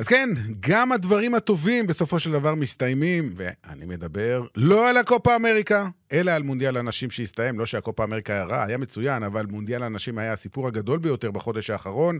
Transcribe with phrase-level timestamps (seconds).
[0.00, 0.28] אז כן,
[0.60, 6.42] גם הדברים הטובים בסופו של דבר מסתיימים, ואני מדבר לא על הקופה אמריקה, אלא על
[6.42, 7.58] מונדיאל הנשים שהסתיים.
[7.58, 11.70] לא שהקופה אמריקה היה רע, היה מצוין, אבל מונדיאל הנשים היה הסיפור הגדול ביותר בחודש
[11.70, 12.18] האחרון,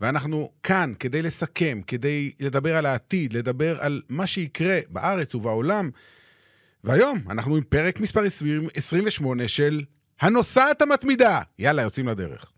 [0.00, 5.90] ואנחנו כאן כדי לסכם, כדי לדבר על העתיד, לדבר על מה שיקרה בארץ ובעולם.
[6.84, 8.22] והיום אנחנו עם פרק מספר
[8.74, 9.82] 28 של
[10.20, 11.40] הנוסעת המתמידה.
[11.58, 12.52] יאללה, יוצאים לדרך.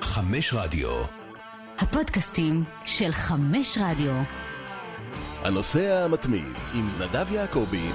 [0.00, 1.27] חמש רדיו.
[1.78, 4.12] הפודקאסטים של חמש רדיו.
[5.44, 7.88] הנוסע המתמיד עם נדב יעקבי.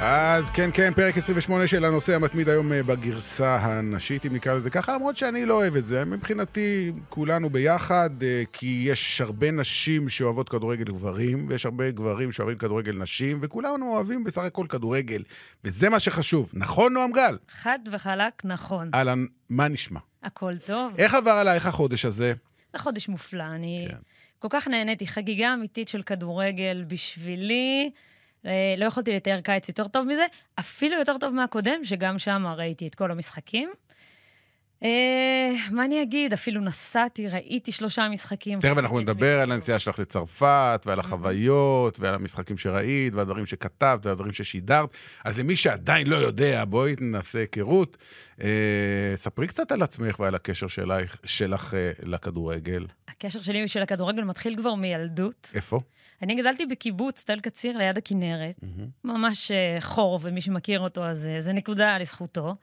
[0.00, 4.70] אז כן, כן, פרק 28 של הנושא המתמיד היום אה, בגרסה הנשית, אם נקרא לזה
[4.70, 6.04] ככה, למרות שאני לא אוהב את זה.
[6.04, 12.58] מבחינתי, כולנו ביחד, אה, כי יש הרבה נשים שאוהבות כדורגל גברים, ויש הרבה גברים שאוהבים
[12.58, 15.22] כדורגל נשים, וכולנו אוהבים בסך הכל כדורגל.
[15.64, 16.50] וזה מה שחשוב.
[16.52, 17.36] נכון, נועם גל?
[17.48, 18.90] חד וחלק, נכון.
[18.94, 20.00] אהלן, מה נשמע?
[20.22, 20.94] הכל טוב.
[20.98, 22.32] איך עבר עלייך החודש הזה?
[22.72, 23.96] זה חודש מופלא, אני כן.
[24.38, 25.06] כל כך נהניתי.
[25.06, 27.90] חגיגה אמיתית של כדורגל בשבילי.
[28.46, 30.26] אה, לא יכולתי לתאר קיץ יותר טוב מזה,
[30.60, 33.70] אפילו יותר טוב מהקודם, שגם שם ראיתי את כל המשחקים.
[34.84, 36.32] אה, מה אני אגיד?
[36.32, 38.60] אפילו נסעתי, ראיתי שלושה משחקים.
[38.60, 39.52] תכף אנחנו נדבר על.
[39.52, 44.88] הנסיעה שלך לצרפת, ועל החוויות, ועל המשחקים שראית, והדברים שכתבת, והדברים ששידרת.
[45.24, 47.96] אז למי שעדיין לא יודע, בואי נעשה היכרות.
[48.42, 48.48] אה,
[49.14, 52.86] ספרי קצת על עצמך ועל הקשר שלך, שלך אה, לכדורגל.
[53.08, 55.52] הקשר שלי של הכדורגל מתחיל כבר מילדות.
[55.54, 55.80] איפה?
[56.22, 58.60] אני גדלתי בקיבוץ תל קציר ליד הכנרת,
[59.04, 62.54] ממש חור, ומי שמכיר אותו, אז זה נקודה לזכותו.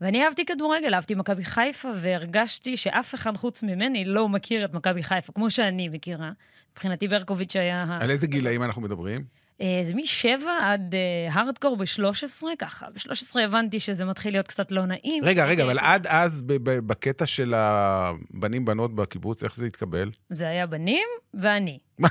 [0.00, 5.02] ואני אהבתי כדורגל, אהבתי מכבי חיפה, והרגשתי שאף אחד חוץ ממני לא מכיר את מכבי
[5.02, 6.30] חיפה, כמו שאני מכירה.
[6.72, 7.98] מבחינתי ברקוביץ' היה...
[8.00, 9.24] על איזה גילאים אנחנו מדברים?
[9.60, 12.86] אה, זה משבע עד אה, הארדקור ב-13, ככה.
[12.90, 15.24] ב-13 הבנתי שזה מתחיל להיות קצת לא נעים.
[15.24, 20.10] רגע, רגע, אה, אבל עד אז, בקטע של הבנים-בנות בקיבוץ, איך זה התקבל?
[20.30, 21.78] זה היה בנים ואני.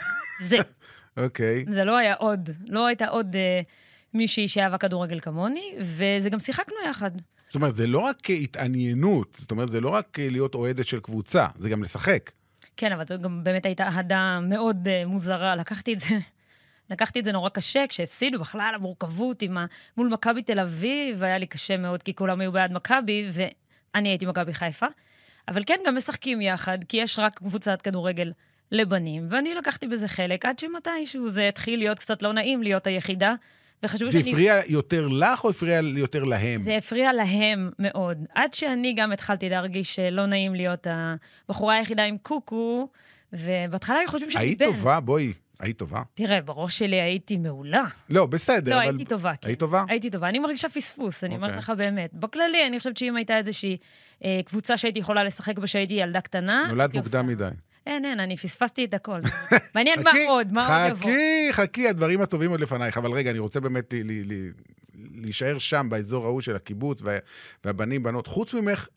[0.50, 0.58] זה.
[1.18, 1.66] אוקיי.
[1.70, 3.36] זה לא היה עוד, לא הייתה עוד
[4.14, 7.12] מישהי שאהבה כדורגל כמוני, וזה גם שיחקנו יחד.
[7.48, 11.48] זאת אומרת, זה לא רק התעניינות, זאת אומרת, זה לא רק להיות אוהדת של קבוצה,
[11.58, 12.32] זה גם לשחק.
[12.78, 15.56] כן, אבל זו גם באמת הייתה אהדה מאוד uh, מוזרה.
[15.56, 16.10] לקחתי את זה,
[16.92, 19.66] לקחתי את זה נורא קשה כשהפסידו, בכלל המורכבות עם ה...
[19.98, 24.26] מול מכבי תל אביב, היה לי קשה מאוד, כי כולם היו בעד מכבי, ואני הייתי
[24.26, 24.86] מכבי חיפה.
[25.48, 28.32] אבל כן, גם משחקים יחד, כי יש רק קבוצת כדורגל
[28.72, 33.34] לבנים, ואני לקחתי בזה חלק, עד שמתישהו זה התחיל להיות קצת לא נעים להיות היחידה,
[33.84, 34.32] וחשבו זה שאני...
[34.32, 36.62] הפריע יותר לך או הפריע יותר להם?
[36.62, 38.26] זה הפריע להם מאוד.
[38.36, 42.90] עד שאני גם התחלתי להרגיש שלא נעים להיות הבחורה היחידה עם קוקו,
[43.34, 44.66] ובהתחלה היו חושבים שאני היית בן.
[44.66, 45.00] טובה?
[45.00, 46.02] בואי, היית טובה?
[46.14, 47.84] תראה, בראש שלי הייתי מעולה.
[48.10, 48.90] לא, בסדר, לא, אבל...
[48.90, 49.48] הייתי טובה, כן.
[49.48, 49.84] היית טובה?
[49.88, 50.30] הייתי טובה.
[50.30, 51.60] אני מרגישה פספוס, אני אומרת אוקיי.
[51.60, 52.14] לך באמת.
[52.14, 53.78] בכללי, אני חושבת שאם הייתה איזושהי
[54.24, 56.66] אה, קבוצה שהייתי יכולה לשחק בה כשהייתי ילדה קטנה...
[56.70, 57.00] נולדת עושה.
[57.04, 57.50] מוקדם מדי.
[57.88, 59.20] אין, אין, אני פספסתי את הכל.
[59.76, 61.02] מעניין מה עוד, מה עוד יבוא.
[61.12, 62.98] חכי, חכי, הדברים הטובים עוד לפנייך.
[62.98, 63.94] אבל רגע, אני רוצה באמת
[65.14, 67.18] להישאר שם, באזור ההוא של הקיבוץ, וה-
[67.66, 68.28] והבנים, בנות.
[68.28, 68.88] חוץ ממך,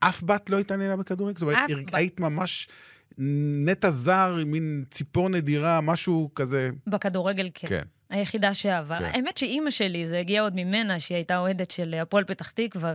[0.00, 1.38] אף בת לא התעניינה בכדורגל?
[1.38, 1.70] זאת אומרת.
[1.92, 2.68] היית ממש
[3.64, 6.70] נטע זר, מין ציפור נדירה, משהו כזה.
[6.86, 7.68] בכדורגל, כן.
[7.68, 7.82] כן.
[8.10, 8.98] היחידה שאהבה.
[8.98, 9.04] כן.
[9.04, 12.94] האמת שאימא שלי, זה הגיע עוד ממנה, שהיא הייתה אוהדת של הפועל פתח תקווה,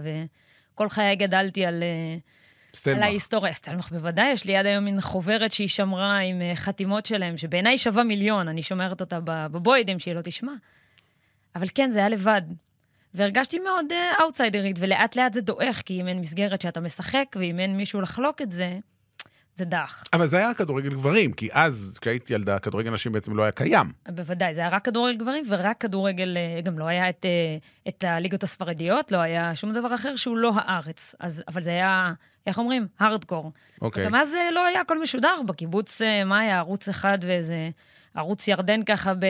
[0.73, 1.83] וכל חיי גדלתי על,
[2.88, 3.03] אה, על.
[3.03, 3.53] ההיסטוריה.
[3.53, 7.78] סטלמך בוודאי, יש לי עד היום מין חוברת שהיא שמרה עם אה, חתימות שלהם, שבעיניי
[7.78, 10.53] שווה מיליון, אני שומרת אותה בבוידם, שהיא לא תשמע.
[11.56, 12.41] אבל כן, זה היה לבד.
[13.13, 17.59] והרגשתי מאוד אה, אאוטסיידרית, ולאט לאט זה דועך, כי אם אין מסגרת שאתה משחק, ואם
[17.59, 18.79] אין מישהו לחלוק את זה,
[19.55, 20.03] זה דח.
[20.13, 23.91] אבל זה היה כדורגל גברים, כי אז, כשהיית ילדה, כדורגל נשים בעצם לא היה קיים.
[24.09, 28.03] בוודאי, זה היה רק כדורגל גברים ורק כדורגל, אה, גם לא היה את, אה, את
[28.03, 31.15] הליגות הספרדיות, לא היה שום דבר אחר שהוא לא הארץ.
[31.19, 32.13] אז, אבל זה היה,
[32.47, 32.87] איך אומרים?
[32.99, 33.51] הארדקור.
[33.81, 34.05] אוקיי.
[34.05, 37.69] גם אז אה, לא היה הכל משודר בקיבוץ, מה היה, ערוץ אחד ואיזה
[38.15, 39.25] ערוץ ירדן ככה ב,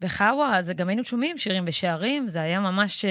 [0.00, 3.04] בחאווה, אז גם היינו שומעים שירים ושערים, זה היה ממש...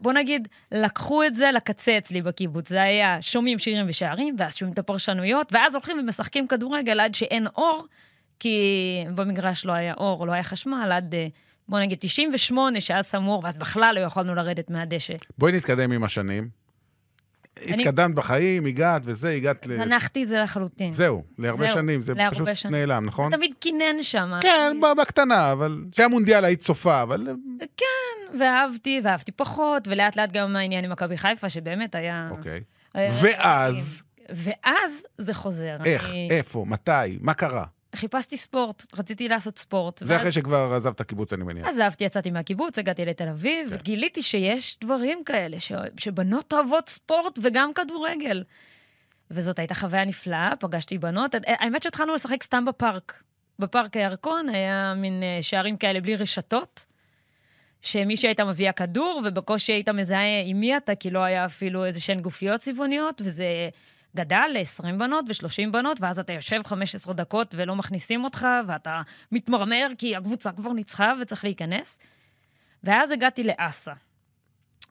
[0.00, 2.68] בוא נגיד, לקחו את זה לקצה אצלי בקיבוץ.
[2.68, 7.46] זה היה שומעים שירים ושערים, ואז שומעים את הפרשנויות, ואז הולכים ומשחקים כדורגל עד שאין
[7.56, 7.86] אור,
[8.40, 8.58] כי
[9.14, 11.26] במגרש לא היה אור, לא היה חשמל, עד, אה,
[11.68, 15.14] בוא נגיד, 98, שאז שמו אור, ואז בכלל לא יכולנו לרדת מהדשא.
[15.38, 16.63] בואי נתקדם עם השנים.
[17.62, 19.76] אני- התקדמת בחיים, הגעת וזה, הגעת ל...
[19.76, 20.92] זנחתי את זה לחלוטין.
[20.92, 22.74] זהו, להרבה זהו, שנים, זה פשוט שנים.
[22.74, 23.30] נעלם, נכון?
[23.30, 24.32] זה תמיד קינן שם.
[24.42, 25.84] כן, ב- בקטנה, אבל...
[25.92, 27.28] כשהיה מונדיאל היית צופה, אבל...
[28.38, 32.28] ואהבתי, ואהבתי פחות, ולאט לאט גם העניין עם מכבי חיפה, שבאמת היה...
[32.30, 32.60] אוקיי.
[32.94, 35.76] היה- ואז, ואז זה חוזר.
[35.84, 37.64] איך, אני איפה, מתי, מה קרה?
[37.94, 39.98] חיפשתי ספורט, רציתי לעשות ספורט.
[40.04, 41.66] זה ואז אחרי שכבר עזבת קיבוץ, אני מניח.
[41.66, 43.76] עזבתי, יצאתי מהקיבוץ, הגעתי לתל אביב, כן.
[43.76, 45.72] וגיליתי שיש דברים כאלה, ש...
[45.98, 48.44] שבנות אוהבות ספורט וגם כדורגל.
[49.30, 51.34] וזאת הייתה חוויה נפלאה, פגשתי בנות.
[51.46, 53.22] האמת שהתחלנו לשחק סתם בפארק.
[53.58, 56.86] בפארק הירקון היה מין אה, שערים כאלה בלי רשתות,
[57.82, 62.00] שמי שהייתה מביאה כדור, ובקושי היית מזהה עם מי אתה, כי לא היה אפילו איזה
[62.00, 63.68] שהן גופיות צבעוניות, וזה
[64.16, 69.02] גדל ל-20 בנות ו-30 בנות, ואז אתה יושב 15 דקות ולא מכניסים אותך, ואתה
[69.32, 71.98] מתמרמר כי הקבוצה כבר ניצחה וצריך להיכנס.
[72.84, 73.92] ואז הגעתי לאסה.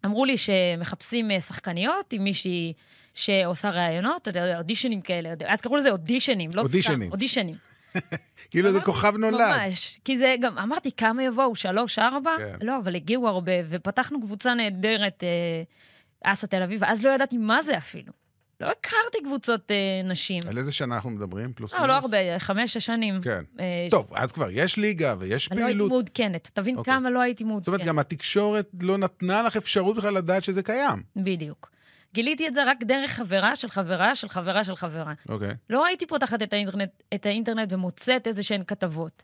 [0.06, 2.74] אמרו לי שמחפשים אה, שחקניות עם מישהי
[3.14, 7.02] שעושה ראיונות, אתה יודע, אודישנים כאלה, אז קראו לזה אודישנים, לא אודישנים.
[7.02, 7.56] סתם, אודישנים.
[8.52, 9.40] כאילו זה כוכב נולד.
[9.40, 10.00] ממש.
[10.06, 11.56] כי זה גם, אמרתי, כמה יבואו?
[11.56, 12.32] שלוש, ארבע?
[12.38, 12.58] כן.
[12.62, 17.62] לא, אבל הגיעו הרבה, ופתחנו קבוצה נהדרת, אה, אסה תל אביב, ואז לא ידעתי מה
[17.62, 18.23] זה אפילו.
[18.62, 20.44] לא הכרתי קבוצות אה, נשים.
[20.48, 21.54] על איזה שנה אנחנו מדברים?
[21.54, 23.22] פלוס לא, לא הרבה, חמש, שש שנים.
[23.22, 23.44] כן.
[23.60, 25.90] אה, טוב, אז כבר יש ליגה ויש לא הייתי פעילות.
[25.90, 26.50] מעודכנת.
[26.54, 26.94] תבין אוקיי.
[26.94, 27.74] כמה לא הייתי זאת מעודכנת.
[27.74, 31.04] אומרת, גם התקשורת לא נתנה לך אפשרות בכלל לדעת שזה קיים.
[31.16, 31.74] בדיוק.
[32.14, 35.14] גיליתי את זה רק דרך חברה של חברה של חברה של חברה.
[35.30, 35.54] אוקיי.
[35.70, 39.24] לא הייתי פותחת את האינטרנט, את האינטרנט ומוצאת איזה שהן כתבות.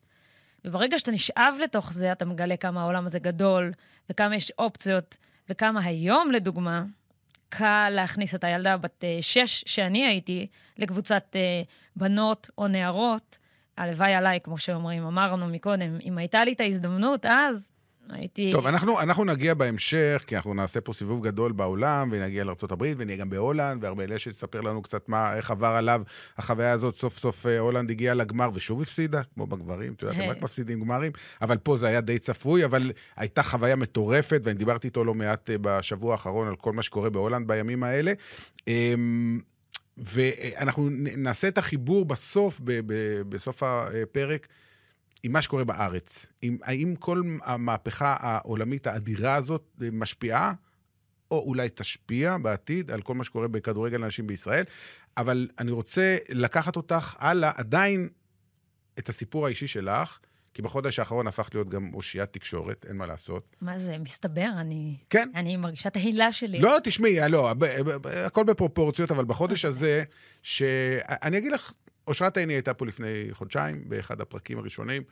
[0.65, 3.71] וברגע שאתה נשאב לתוך זה, אתה מגלה כמה העולם הזה גדול,
[4.09, 5.17] וכמה יש אופציות,
[5.49, 6.83] וכמה היום, לדוגמה,
[7.49, 10.47] קל להכניס את הילדה בת אה, שש, שאני הייתי,
[10.77, 11.61] לקבוצת אה,
[11.95, 13.37] בנות או נערות.
[13.77, 17.71] הלוואי עליי, כמו שאומרים, אמרנו מקודם, אם הייתה לי את ההזדמנות אז,
[18.09, 18.51] הייתי...
[18.51, 23.17] טוב, אנחנו, אנחנו נגיע בהמשך, כי אנחנו נעשה פה סיבוב גדול בעולם, ונגיע לארה"ב, ונהיה
[23.17, 26.01] גם בהולנד, וארבל אשת יספר לנו קצת מה, איך עבר עליו
[26.37, 26.95] החוויה הזאת.
[26.95, 30.79] סוף סוף אה, הולנד הגיעה לגמר ושוב הפסידה, כמו בגברים, את יודעת, הם רק מפסידים
[30.79, 31.11] גמרים,
[31.41, 35.49] אבל פה זה היה די צפוי, אבל הייתה חוויה מטורפת, ואני דיברתי איתו לא מעט
[35.49, 38.13] אה, בשבוע האחרון על כל מה שקורה בהולנד בימים האלה.
[38.67, 39.39] אמ,
[39.97, 42.61] ואנחנו נעשה את החיבור בסוף,
[43.29, 44.47] בסוף הפרק,
[45.23, 46.25] עם מה שקורה בארץ.
[46.41, 50.53] עם, האם כל המהפכה העולמית האדירה הזאת משפיעה,
[51.31, 54.63] או אולי תשפיע בעתיד על כל מה שקורה בכדורגל נשים בישראל,
[55.17, 58.09] אבל אני רוצה לקחת אותך הלאה, עדיין
[58.99, 60.19] את הסיפור האישי שלך,
[60.53, 63.55] כי בחודש האחרון הפכת להיות גם אושיית תקשורת, אין מה לעשות.
[63.61, 64.49] מה זה, מסתבר?
[64.57, 64.97] אני...
[65.09, 65.29] כן.
[65.35, 66.59] אני מרגישה את ההילה שלי.
[66.59, 67.53] לא, תשמעי, לא,
[68.25, 70.03] הכל בפרופורציות, אבל בחודש הזה,
[70.43, 71.73] שאני אגיד לך,
[72.09, 75.03] אושרת עיני הייתה פה לפני חודשיים, באחד הפרקים הראשונים,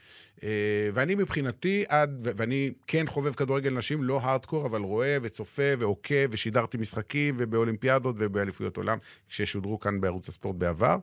[0.43, 0.49] אה,
[0.93, 6.77] ואני מבחינתי, עד, ואני כן חובב כדורגל נשים, לא הארדקור, אבל רואה וצופה ועוקב, ושידרתי
[6.77, 8.97] משחקים, ובאולימפיאדות ובאליפויות עולם,
[9.27, 10.97] ששודרו כאן בערוץ הספורט בעבר.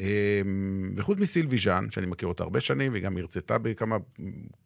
[0.00, 0.40] אה,
[0.96, 3.96] וחוץ מסילבי ז'אן, שאני מכיר אותה הרבה שנים, והיא גם הרצתה בכמה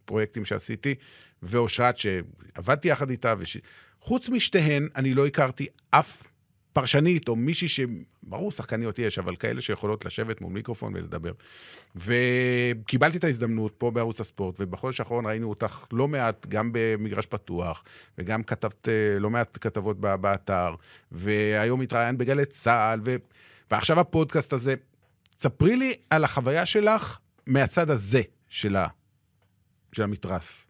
[0.05, 0.95] פרויקטים שעשיתי,
[1.43, 3.57] ואושרת, שעבדתי יחד איתה, וש...
[4.01, 6.23] חוץ משתיהן, אני לא הכרתי אף
[6.77, 7.81] פרשנית או מישהי ש...
[8.23, 11.33] ברור, שחקניות יש, אבל כאלה שיכולות לשבת מול מיקרופון ולדבר.
[11.97, 17.85] וקיבלתי את ההזדמנות פה בערוץ הספורט, ובחודש האחרון ראינו אותך לא מעט, גם במגרש פתוח,
[18.19, 20.75] וגם כתבת אה, לא מעט כתבות באתר,
[21.13, 23.17] והיום התראיינת בגלי צה"ל, ו...
[23.71, 24.75] ועכשיו הפודקאסט הזה.
[25.41, 28.87] ספרי לי על החוויה שלך מהצד הזה של, ה...
[29.93, 30.67] של המתרס.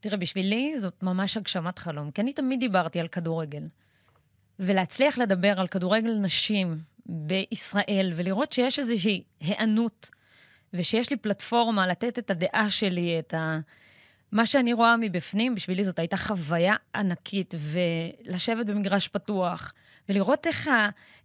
[0.00, 3.62] תראה, בשבילי זאת ממש הגשמת חלום, כי אני תמיד דיברתי על כדורגל.
[4.58, 10.10] ולהצליח לדבר על כדורגל נשים בישראל, ולראות שיש איזושהי היענות,
[10.74, 13.58] ושיש לי פלטפורמה לתת את הדעה שלי, את ה...
[14.32, 19.72] מה שאני רואה מבפנים, בשבילי זאת הייתה חוויה ענקית, ולשבת במגרש פתוח,
[20.08, 20.70] ולראות איך.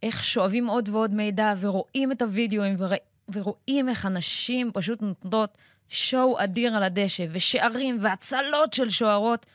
[0.03, 2.75] איך שואבים עוד ועוד מידע, ורואים את הוידאוים.
[3.33, 5.57] ורואים איך אנשים פשוט נותנות
[5.89, 9.45] שואו אדיר על הדשא, ושערים, והצלות של שוערות.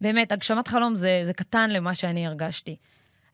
[0.00, 2.76] באמת, הגשמת חלום זה, זה קטן למה שאני הרגשתי.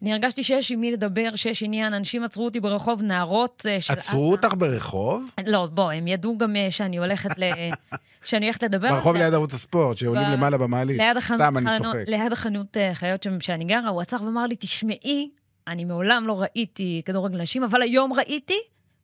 [0.03, 3.93] אני הרגשתי שיש עם מי לדבר, שיש עניין, אנשים עצרו אותי ברחוב, נערות אה, של
[3.93, 5.25] עצרו אותך ברחוב?
[5.47, 7.45] לא, בוא, הם ידעו גם אה, שאני הולכת, ל...
[8.25, 8.97] שאני הולכת לדבר על זה.
[8.97, 11.01] ברחוב ליד ערוץ הספורט, שעולים ב- למעלה במעלית.
[11.21, 11.99] סתם, אני צוחק.
[12.07, 15.31] ליד החנות אה, חיות שאני גרה, הוא עצר ואמר לי, תשמעי,
[15.67, 18.59] אני מעולם לא ראיתי כדורגל נשים, אבל היום ראיתי,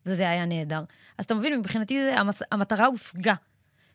[0.06, 0.82] וזה היה נהדר.
[1.18, 2.42] אז אתה מבין, מבחינתי זה, המס...
[2.52, 3.34] המטרה הושגה.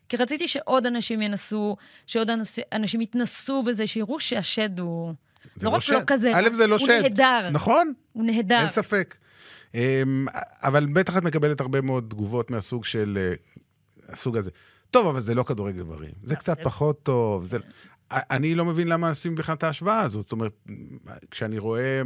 [0.08, 2.58] כי רציתי שעוד אנשים ינסו, שעוד אנש...
[2.72, 5.14] אנשים יתנסו בזה, שיראו שהשד הוא...
[5.56, 5.98] זה לא רק לא.
[6.06, 7.00] כזה, א', זה לא הוא שד.
[7.02, 7.50] נהדר.
[7.52, 8.60] נכון, הוא נהדר.
[8.60, 9.16] אין ספק.
[9.74, 10.26] אמ,
[10.62, 13.18] אבל בטח את מקבלת הרבה מאוד תגובות מהסוג של...
[13.20, 13.34] אה,
[14.08, 14.50] הסוג הזה.
[14.90, 16.12] טוב, אבל זה לא כדורגל גברים.
[16.22, 17.44] זה לא, קצת זה- פחות טוב.
[17.44, 17.58] זה...
[18.10, 20.22] אני לא מבין למה עושים בכלל את ההשוואה הזאת.
[20.22, 20.52] זאת אומרת,
[21.30, 22.02] כשאני רואה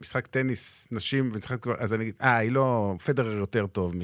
[0.00, 2.94] משחק טניס נשים ומשחק אז אני אגיד, אה, היא לא...
[3.04, 4.00] פדרר יותר טוב מ...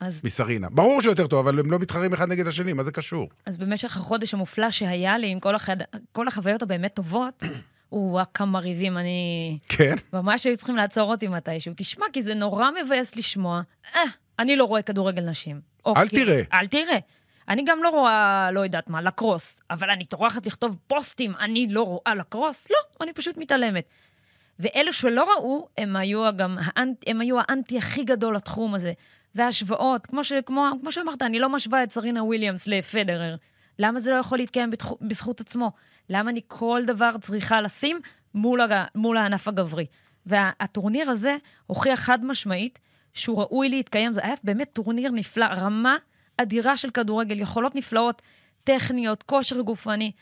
[0.00, 0.68] אז, מסרינה.
[0.70, 3.28] ברור שיותר טוב, אבל הם לא מתחרים אחד נגד השני, מה זה קשור?
[3.46, 5.76] אז במשך החודש המופלא שהיה לי, עם כל, החד...
[6.12, 7.42] כל החוויות הבאמת טובות,
[7.88, 9.58] הוא כמה ריבים, אני...
[9.68, 9.94] כן?
[10.12, 11.72] ממש היו צריכים לעצור אותי מתישהו.
[11.76, 13.62] תשמע, כי זה נורא מבאס לשמוע,
[13.94, 14.00] אה,
[14.38, 15.56] אני לא רואה כדורגל נשים.
[15.56, 16.42] אל אוקיי, תראה.
[16.52, 16.98] אל תראה.
[17.48, 21.82] אני גם לא רואה, לא יודעת מה, לקרוס, אבל אני טורחת לכתוב פוסטים, אני לא
[21.82, 22.70] רואה לקרוס?
[22.70, 23.88] לא, אני פשוט מתעלמת.
[24.58, 28.92] ואלו שלא ראו, הם היו גם, האנט, הם היו האנטי הכי גדול לתחום הזה.
[29.36, 33.36] וההשוואות, כמו, ש, כמו, כמו שאמרת, אני לא משווה את סרינה וויליאמס לפדרר.
[33.78, 34.92] למה זה לא יכול להתקיים בתח...
[35.00, 35.72] בזכות עצמו?
[36.08, 38.00] למה אני כל דבר צריכה לשים
[38.34, 38.84] מול, הג...
[38.94, 39.86] מול הענף הגברי?
[40.26, 42.78] והטורניר הזה הוכיח חד משמעית
[43.14, 44.14] שהוא ראוי להתקיים.
[44.14, 45.96] זה היה באמת טורניר נפלא, רמה
[46.36, 48.22] אדירה של כדורגל, יכולות נפלאות,
[48.64, 50.12] טכניות, כושר גופני.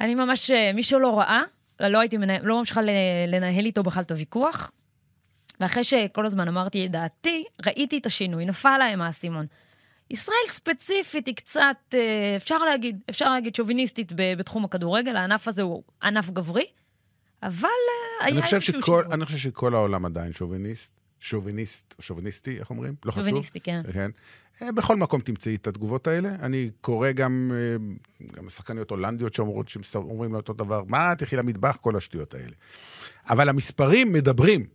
[0.00, 1.40] אני ממש, מי שלא ראה,
[1.80, 2.38] לא הייתי מנה...
[2.42, 2.80] לא ממשיכה
[3.28, 4.70] לנהל איתו בכלל את הוויכוח.
[5.60, 9.46] ואחרי שכל הזמן אמרתי את דעתי, ראיתי את השינוי, נפל להם האסימון.
[10.10, 15.82] ישראל ספציפית היא קצת, אה, אפשר להגיד, אפשר להגיד שוביניסטית בתחום הכדורגל, הענף הזה הוא
[16.02, 16.64] ענף גברי,
[17.42, 17.68] אבל
[18.20, 19.02] אה, היה איזשהו שינוי.
[19.10, 20.94] אני חושב שכל העולם עדיין שוביניסט.
[21.20, 22.94] שוביניסט, שוביניסטי, איך אומרים?
[23.04, 23.24] לא חשוב.
[23.24, 23.82] שוביניסטי, כן.
[23.92, 24.10] כן.
[24.62, 26.28] אה, בכל מקום תמצאי את התגובות האלה.
[26.28, 27.52] אני קורא גם,
[28.32, 32.52] גם שחקניות הולנדיות שאומרות, שאומרים לו אותו דבר, מה, תלכי למטבח, כל השטויות האלה.
[33.28, 34.66] אבל המספרים מדברים.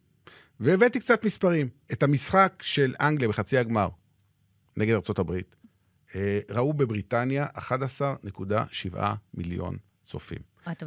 [0.59, 1.69] והבאתי קצת מספרים.
[1.91, 3.89] את המשחק של אנגליה בחצי הגמר
[4.77, 5.31] נגד ארה"ב,
[6.15, 8.97] אה, ראו בבריטניה 11.7
[9.33, 10.39] מיליון צופים.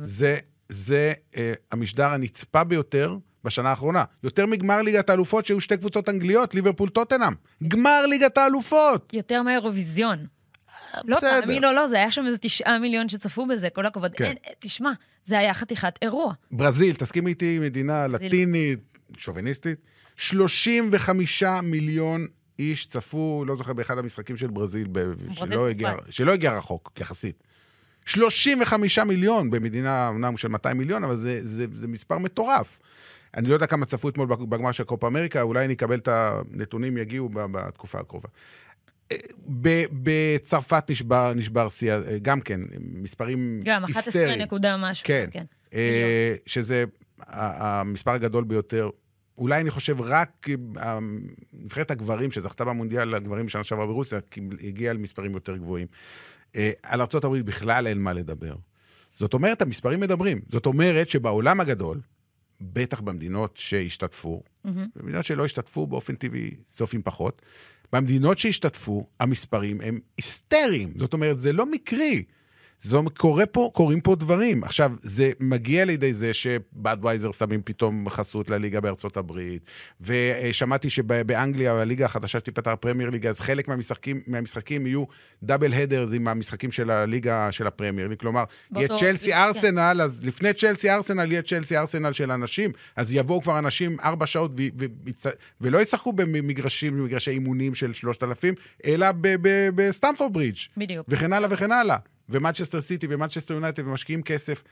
[0.02, 0.38] זה,
[0.68, 4.04] זה אה, המשדר הנצפה ביותר בשנה האחרונה.
[4.22, 7.32] יותר מגמר ליגת האלופות שהיו שתי קבוצות אנגליות, ליברפול טוטנאם.
[7.68, 9.10] גמר ליגת האלופות!
[9.12, 10.26] יותר מהאירוויזיון.
[11.04, 14.14] לא, תאמין או לא, זה היה שם איזה תשעה מיליון שצפו בזה, כל הכבוד.
[14.14, 14.24] כן.
[14.24, 14.90] אין, תשמע,
[15.24, 16.34] זה היה חתיכת אירוע.
[16.50, 18.06] ברזיל, תסכים איתי, מדינה.
[18.06, 18.78] לטינית,
[19.18, 19.78] שוביניסטית.
[20.16, 22.26] 35 מיליון
[22.58, 27.44] איש צפו, לא זוכר, באחד המשחקים של ברזיל, ב- שלא, הגיע, שלא הגיע רחוק, יחסית.
[28.06, 32.78] 35 מיליון במדינה, אמנם של 200 מיליון, אבל זה, זה, זה מספר מטורף.
[33.36, 37.28] אני לא יודע כמה צפו אתמול בגמר של קופה אמריקה, אולי נקבל את הנתונים, יגיעו
[37.28, 38.28] בתקופה הקרובה.
[39.92, 44.40] בצרפת נשבר, נשבר שיא, גם כן, מספרים גם, 11 היסטריים.
[44.40, 45.06] נקודה משהו.
[45.06, 45.44] כן, כן.
[45.74, 46.84] אה, שזה
[47.18, 48.90] המספר הגדול ביותר
[49.38, 50.46] אולי אני חושב רק
[50.78, 50.98] אה,
[51.52, 54.18] נבחרת הגברים שזכתה במונדיאל הגברים בשנה שעברה ברוסיה,
[54.62, 55.86] הגיעה למספרים יותר גבוהים.
[56.56, 58.54] אה, על ארה"ב בכלל אין מה לדבר.
[59.14, 60.40] זאת אומרת, המספרים מדברים.
[60.48, 62.00] זאת אומרת שבעולם הגדול,
[62.60, 64.70] בטח במדינות שהשתתפו, mm-hmm.
[64.96, 67.42] במדינות שלא השתתפו באופן טבעי צופים פחות,
[67.92, 70.92] במדינות שהשתתפו, המספרים הם היסטריים.
[70.96, 72.24] זאת אומרת, זה לא מקרי.
[72.82, 74.64] זה קורה פה, קורים פה דברים.
[74.64, 79.62] עכשיו, זה מגיע לידי זה שבאדווייזר שמים פתאום חסות לליגה בארצות הברית,
[80.00, 85.04] ושמעתי שבאנגליה, הליגה החדשה שתיפתח, פרמייר ליגה, אז חלק מהמשחקים, מהמשחקים יהיו
[85.42, 88.18] double headers עם המשחקים של הליגה של הפרמייר ליג.
[88.18, 88.44] כלומר,
[88.76, 93.58] יהיה צ'לסי ארסנל, אז לפני צ'לסי ארסנל יהיה צ'לסי ארסנל של הנשים, אז יבואו כבר
[93.58, 94.86] אנשים ארבע שעות ו- ו-
[95.24, 99.06] ו- ולא ישחקו במגרשים, במגרשי אימונים של שלושת אלפים, אלא
[99.74, 100.56] בסטמפורד ברידג'.
[100.76, 101.06] בדיוק.
[101.10, 101.96] וכן הלאה וכן הלאה.
[102.32, 104.62] ומנצ'סטר סיטי ומנצ'סטר יונייטד ומשקיעים כסף.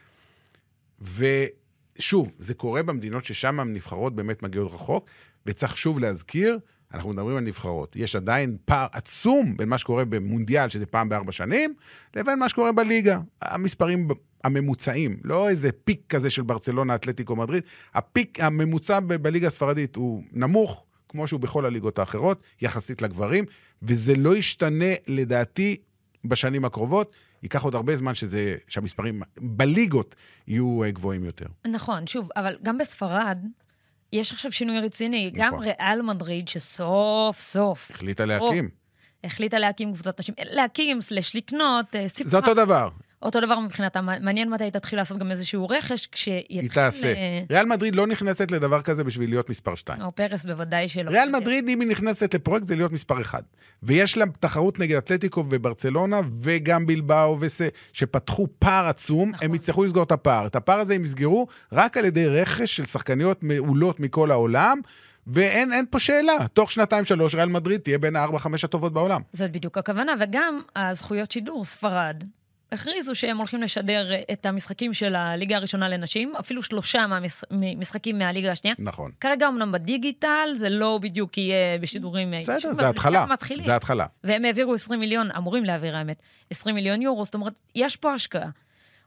[1.01, 5.05] ושוב, זה קורה במדינות ששם הנבחרות באמת מגיעות רחוק,
[5.45, 6.59] וצריך שוב להזכיר,
[6.93, 7.95] אנחנו מדברים על נבחרות.
[7.95, 11.73] יש עדיין פער עצום בין מה שקורה במונדיאל, שזה פעם בארבע שנים,
[12.15, 13.19] לבין מה שקורה בליגה.
[13.41, 14.07] המספרים
[14.43, 17.63] הממוצעים, לא איזה פיק כזה של ברצלונה, אתלטיקו מדריד,
[17.93, 23.45] הפיק הממוצע ב- בליגה הספרדית הוא נמוך, כמו שהוא בכל הליגות האחרות, יחסית לגברים,
[23.83, 25.77] וזה לא ישתנה, לדעתי,
[26.25, 27.15] בשנים הקרובות.
[27.43, 30.15] ייקח עוד הרבה זמן שזה, שהמספרים בליגות
[30.47, 31.45] יהיו אה, גבוהים יותר.
[31.67, 33.37] נכון, שוב, אבל גם בספרד,
[34.13, 35.31] יש עכשיו שינוי רציני.
[35.35, 35.45] נכון.
[35.45, 37.91] גם ריאל מדריד, שסוף סוף...
[37.91, 38.65] החליטה להקים.
[38.65, 38.81] או,
[39.23, 42.31] החליטה להקים קבוצת נשים, להקים, סלש לקנות, אה, סיפרה.
[42.31, 42.89] זה אותו דבר.
[43.23, 46.59] אותו דבר מבחינתה, מעניין מתי היא תתחיל לעשות גם איזשהו רכש, כשיתחיל...
[46.59, 47.13] היא תעשה.
[47.13, 50.01] אה, ריאל מדריד לא נכנסת לדבר כזה בשביל להיות מספר 2.
[50.01, 51.11] או פרס בוודאי שלא.
[51.11, 53.43] ריאל מדריד, אם היא נכנסת לפרויקט, זה להיות מספר 1.
[53.83, 57.61] ויש לה תחרות נגד אתלטיקו וברצלונה, וגם בלבאו, וס...
[57.93, 59.45] שפתחו פער עצום, נכון.
[59.45, 60.45] הם יצטרכו לסגור את הפער.
[60.45, 64.79] את הפער הזה הם יסגרו רק על ידי רכש של שחקניות מעולות מכל העולם.
[65.27, 69.21] ואין פה שאלה, תוך שנתיים-שלוש ריאל מדריד תהיה בין הארבע-חמש הטובות בעולם.
[69.33, 72.23] זאת בדיוק הכוונה, וגם הזכויות שידור, ספרד,
[72.71, 76.99] הכריזו שהם הולכים לשדר את המשחקים של הליגה הראשונה לנשים, אפילו שלושה
[77.51, 78.75] מהמשחקים מהליגה השנייה.
[78.79, 79.11] נכון.
[79.19, 82.33] כרגע אמנם בדיגיטל, זה לא בדיוק יהיה בשידורים...
[82.41, 83.25] בסדר, זה התחלה.
[83.63, 84.05] זה התחלה.
[84.23, 88.49] והם העבירו 20 מיליון, אמורים להעביר האמת, 20 מיליון יורו, זאת אומרת, יש פה השקעה.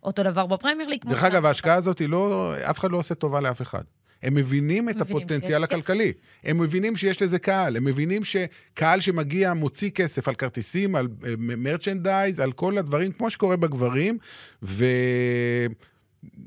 [0.02, 1.04] אותו דבר בפרמייר ליג.
[1.04, 3.82] דרך אגב, ההשקעה הזאת, לא, אף אחד לא עושה טובה לאף אחד.
[4.24, 6.12] הם מבינים את מבינים הפוטנציאל הכלכלי.
[6.44, 7.76] הם מבינים שיש לזה קהל.
[7.76, 13.56] הם מבינים שקהל שמגיע מוציא כסף על כרטיסים, על מרצ'נדייז, על כל הדברים, כמו שקורה
[13.56, 14.18] בגברים,
[14.62, 14.84] ו...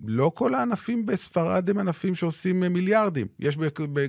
[0.05, 3.27] לא כל הענפים בספרד הם ענפים שעושים מיליארדים.
[3.39, 3.57] יש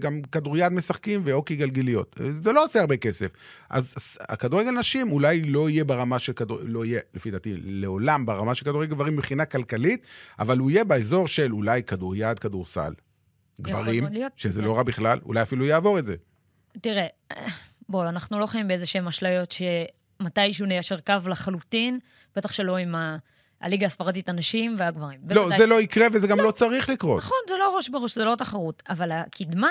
[0.01, 2.21] גם כדוריד משחקים והוקי גלגיליות.
[2.43, 3.27] זה לא עושה הרבה כסף.
[3.71, 8.55] אז הכדורגל נשים אולי לא יהיה ברמה של כדורגל, לא יהיה, לפי דעתי, לעולם ברמה
[8.55, 10.07] של כדורגל גברים מבחינה כלכלית,
[10.39, 12.93] אבל הוא יהיה באזור של אולי כדוריד, כדורסל.
[13.61, 14.67] גברים, שזה כן.
[14.67, 16.15] לא רע בכלל, אולי אפילו יעבור את זה.
[16.81, 17.07] תראה,
[17.88, 19.55] בואו, אנחנו לא חיים באיזה שהם אשליות
[20.21, 21.99] שמתישהו ניישר קו לחלוטין,
[22.37, 23.17] בטח שלא עם ה...
[23.61, 25.21] הליגה הספרדית הנשים והגברים.
[25.31, 25.49] לא.
[25.57, 27.19] זה לא יקרה וזה גם לא צריך לקרות.
[27.19, 29.71] נכון, זה לא ראש בראש, זה לא תחרות, אבל הקדמה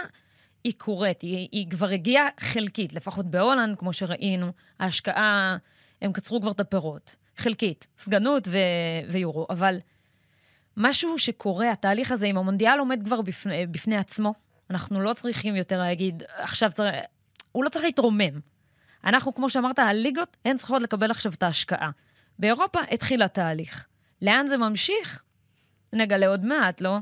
[0.63, 5.57] היא קורית, היא, היא כבר הגיעה חלקית, לפחות בהולנד, כמו שראינו, ההשקעה,
[6.01, 8.57] הם קצרו כבר את הפירות, חלקית, סגנות ו,
[9.09, 9.77] ויורו, אבל
[10.77, 14.33] משהו שקורה, התהליך הזה עם המונדיאל עומד כבר בפני, בפני עצמו,
[14.69, 16.95] אנחנו לא צריכים יותר להגיד, עכשיו צריך,
[17.51, 18.39] הוא לא צריך להתרומם.
[19.05, 21.89] אנחנו, כמו שאמרת, הליגות, הן צריכות לקבל עכשיו את ההשקעה.
[22.39, 23.85] באירופה התחיל התהליך.
[24.21, 25.23] לאן זה ממשיך?
[25.93, 26.97] נגלה עוד מעט, לא?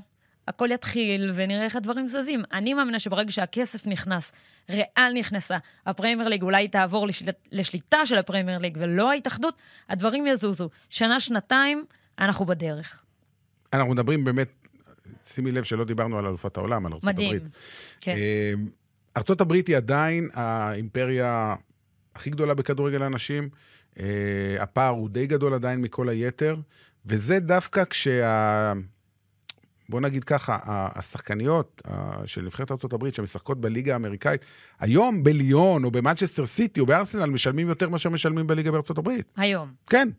[0.48, 2.44] הכל יתחיל ונראה איך הדברים זזים.
[2.54, 4.32] אני מאמינה שברגע שהכסף נכנס,
[4.70, 7.32] ריאל נכנסה, הפרמייר ליג אולי תעבור לשל...
[7.52, 9.58] לשליטה של הפרמייר ליג ולא ההתאחדות,
[9.90, 10.70] הדברים יזוזו.
[10.90, 11.86] שנה, שנתיים,
[12.20, 13.05] אנחנו בדרך.
[13.76, 14.50] אנחנו מדברים באמת,
[15.28, 17.36] שימי לב שלא דיברנו על אלופת העולם, על ארצות מדהים.
[17.36, 17.44] הברית.
[18.02, 18.16] כן.
[18.16, 18.54] אה,
[19.18, 21.56] ארצות הברית היא עדיין האימפריה
[22.16, 23.50] הכי גדולה בכדורגל האנשים.
[24.00, 26.56] אה, הפער הוא די גדול עדיין מכל היתר,
[27.06, 28.74] וזה דווקא כשה...
[29.90, 31.82] בוא נגיד ככה, השחקניות
[32.26, 34.42] של נבחרת ארה"ב שמשחקות בליגה האמריקאית,
[34.80, 39.32] היום בליון או במנצ'סטר סיטי או בארסנל משלמים יותר מאשר משלמים בליגה הברית.
[39.38, 39.74] היום.
[39.88, 40.10] כן,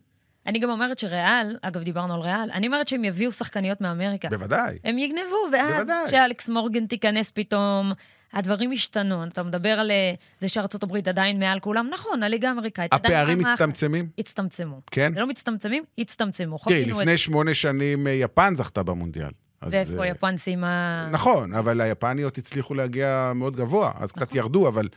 [0.47, 4.29] אני גם אומרת שריאל, אגב, דיברנו על ריאל, אני אומרת שהם יביאו שחקניות מאמריקה.
[4.29, 4.77] בוודאי.
[4.83, 5.91] הם יגנבו, ואז.
[6.09, 7.91] שאלכס מורגן תיכנס פתאום,
[8.33, 9.23] הדברים השתנו.
[9.23, 13.13] אתה מדבר על אה, זה שארצות הברית עדיין מעל כולם, נכון, הליגה האמריקאית עדיין...
[13.13, 13.39] הפערים.
[13.39, 14.09] מצטמצמים?
[14.19, 14.81] הצטמצמו.
[14.91, 15.13] כן.
[15.15, 16.57] לא מצטמצמים, הצטמצמו.
[16.57, 19.31] תראי, לפני שמונה שנים אה, יפן זכתה במונדיאל.
[19.61, 21.07] ואיפה אה, יפן סיימה...
[21.11, 24.37] נכון, אבל היפניות הצליחו להגיע מאוד גבוה, אז קצת נכון.
[24.37, 24.87] ירדו, אבל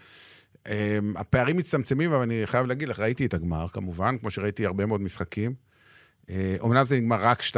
[1.17, 5.01] הפערים מצטמצמים, אבל אני חייב להגיד לך, ראיתי את הגמר, כמובן, כמו שראיתי הרבה מאוד
[5.01, 5.55] משחקים.
[6.61, 7.55] אומנם זה נגמר רק 2-0,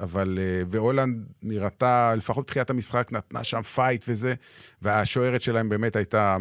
[0.00, 0.38] אבל...
[0.38, 4.34] אה, והולנד נראתה, לפחות בתחילת המשחק, נתנה שם fight וזה,
[4.82, 6.36] והשוערת שלהם באמת הייתה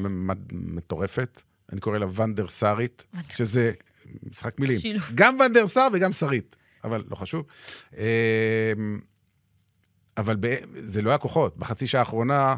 [0.52, 1.42] מטורפת.
[1.72, 3.72] אני קורא לה ונדר סארית, שזה
[4.29, 4.79] משחק מילים.
[4.79, 5.03] שילוב.
[5.16, 7.46] גם ונדר סאר וגם שרית, אבל לא חשוב.
[7.92, 7.98] Um,
[10.18, 10.38] אבל
[10.79, 11.58] זה לא היה כוחות.
[11.58, 12.55] בחצי שעה האחרונה,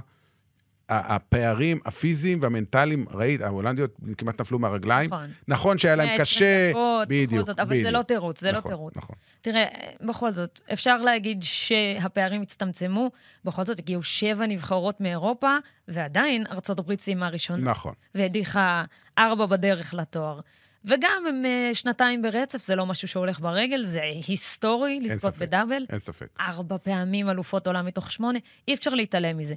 [0.90, 5.10] הפערים הפיזיים והמנטליים, ראית, ההולנדיות כמעט נפלו מהרגליים.
[5.10, 5.30] נכון.
[5.48, 7.94] נכון שהיה להם 120 קשה, דקות, בדיוק, זאת, אבל זה בדיוק.
[7.94, 8.98] לא תירוץ, זה לא נכון, תירוץ.
[8.98, 9.16] נכון.
[9.42, 9.66] תראה,
[10.02, 13.12] בכל זאת, אפשר להגיד שהפערים הצטמצמו,
[13.46, 17.72] בכל זאת הגיעו שבע נבחרות מאירופה, ועדיין ארצות הברית סיימה ראשונה.
[17.72, 17.94] נכון.
[18.16, 18.84] והדיחה
[19.18, 20.40] ארבע בדרך לתואר.
[20.86, 25.38] וגם הם אה, שנתיים ברצף, זה לא משהו שהולך ברגל, זה היסטורי לזכות.
[25.38, 25.86] בדאבל.
[25.90, 26.28] אין ספק.
[26.40, 29.56] ארבע פעמים אלופות עולם מתוך שמונה, אי אפשר להתעלם מזה.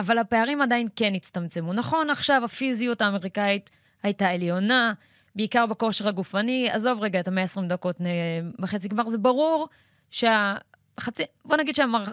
[0.00, 1.72] אבל הפערים עדיין כן הצטמצמו.
[1.72, 3.70] נכון, עכשיו הפיזיות האמריקאית
[4.02, 4.92] הייתה עליונה,
[5.34, 6.70] בעיקר בכושר הגופני.
[6.70, 9.68] עזוב רגע את ה-120 דקות נ- בחצי גמר, זה ברור
[10.10, 11.22] שהחצי...
[11.44, 12.04] בוא נגיד שהמר...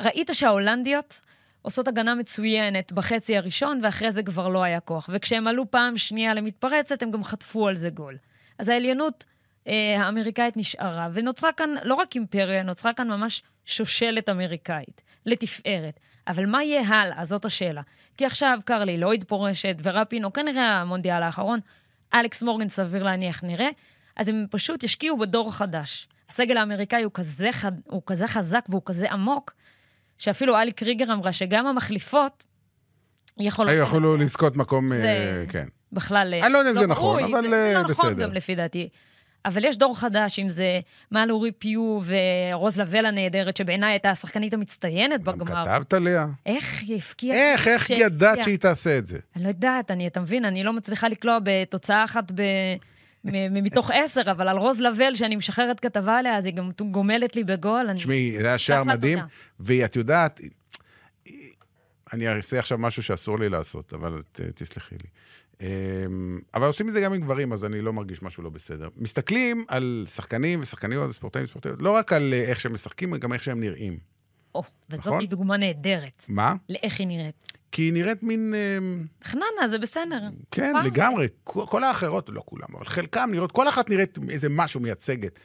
[0.00, 1.20] ראית שההולנדיות
[1.62, 5.10] עושות הגנה מצוינת בחצי הראשון, ואחרי זה כבר לא היה כוח.
[5.12, 8.16] וכשהם עלו פעם שנייה למתפרצת, הם גם חטפו על זה גול.
[8.58, 9.24] אז העליונות
[9.66, 16.00] אה, האמריקאית נשארה, ונוצרה כאן לא רק אימפריה, נוצרה כאן ממש שושלת אמריקאית, לתפארת.
[16.28, 17.24] אבל מה יהיה הלאה?
[17.24, 17.82] זאת השאלה.
[18.16, 21.60] כי עכשיו קרלי לויד פורשת, ורפינו, כנראה המונדיאל האחרון,
[22.14, 23.68] אלכס מורגן סביר להניח נראה,
[24.16, 26.08] אז הם פשוט ישקיעו בדור החדש.
[26.30, 29.52] הסגל האמריקאי הוא כזה, חד, הוא כזה חזק והוא כזה עמוק,
[30.18, 32.44] שאפילו אלי קריגר אמרה שגם המחליפות
[33.38, 33.72] יכולות...
[33.82, 35.66] יכולו לזכות מקום, זה- אה, כן.
[35.92, 36.34] בכלל...
[36.34, 38.22] אה, אני לא יודע אם זה ראוי, נכון, אבל, זה אה, לא נכון בסדר.
[38.26, 38.88] גם לפי דעתי.
[39.44, 40.80] אבל יש דור חדש, אם זה
[41.12, 45.64] מאלורי פיו ורוז לבלה נהדרת, שבעיניי הייתה השחקנית המצטיינת גם בגמר.
[45.66, 46.26] כתבת עליה?
[46.46, 47.36] איך היא הפקיעה?
[47.36, 48.00] איך, איך שהפקיעה.
[48.06, 49.18] ידעת שהיא תעשה את זה?
[49.36, 52.42] אני לא יודעת, אני, אתה מבין, אני לא מצליחה לקלוע בתוצאה אחת ב...
[53.50, 57.44] מתוך עשר, אבל על רוז לבל, שאני משחררת כתבה עליה, אז היא גם גומלת לי
[57.44, 57.92] בגול.
[57.94, 59.18] תשמעי, זה היה שער מדהים.
[59.60, 60.40] ואת יודעת,
[62.12, 65.08] אני אעשה עכשיו משהו שאסור לי לעשות, אבל ת- תסלחי לי.
[65.62, 68.88] אמ, אבל עושים את זה גם עם גברים, אז אני לא מרגיש משהו לא בסדר.
[68.96, 73.42] מסתכלים על שחקנים ושחקניות, ספורטאים וספורטאיות, לא רק על אה, איך שהם משחקים, גם איך
[73.42, 73.98] שהם נראים.
[74.54, 75.20] או, וזאת נכון?
[75.20, 76.54] היא דוגמה נהדרת מה?
[76.68, 77.52] לאיך היא נראית.
[77.72, 78.54] כי היא נראית מין...
[78.54, 80.20] אמ, חננה, זה בסדר.
[80.50, 80.86] כן, וואו.
[80.86, 81.28] לגמרי.
[81.44, 85.38] כל האחרות, לא כולם, אבל חלקם נראות, כל אחת נראית איזה משהו מייצגת.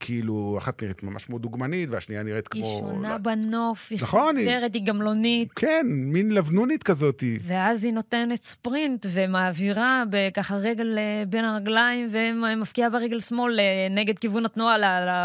[0.00, 2.64] כאילו, אחת נראית ממש כמו דוגמנית, והשנייה נראית כמו...
[2.66, 7.22] היא שונה לא- בנוף, היא נכון, היא- חסרת, היא גמלונית, כן, מין לבנונית כזאת.
[7.40, 14.18] ואז היא נותנת ספרינט ומעבירה בככה רגל אה, בין הרגליים, ומפקיעה ברגל שמאל אה, נגד
[14.18, 14.76] כיוון התנועה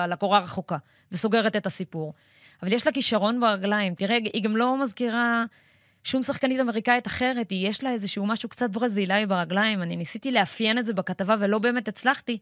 [0.08, 0.78] לקורה הרחוקה,
[1.12, 2.14] וסוגרת את הסיפור.
[2.64, 3.94] אבל יש לה כישרון ברגליים.
[3.96, 5.44] תראה, היא גם לא מזכירה
[6.04, 9.82] שום שחקנית אמריקאית אחרת, היא, יש לה איזשהו משהו קצת ברזילאי ברגליים.
[9.82, 12.38] אני ניסיתי לאפיין את זה בכתבה ולא באמת הצלחתי.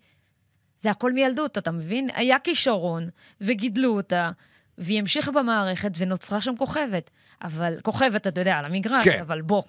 [0.80, 2.10] זה הכל מילדות, אתה מבין?
[2.14, 3.10] היה כישרון,
[3.42, 4.32] וגידלו אותה,
[4.78, 7.10] והיא המשיכה במערכת ונוצרה שם כוכבת.
[7.44, 9.20] אבל, כוכבת, אתה יודע, על המגרש, כן.
[9.22, 9.62] אבל בוא,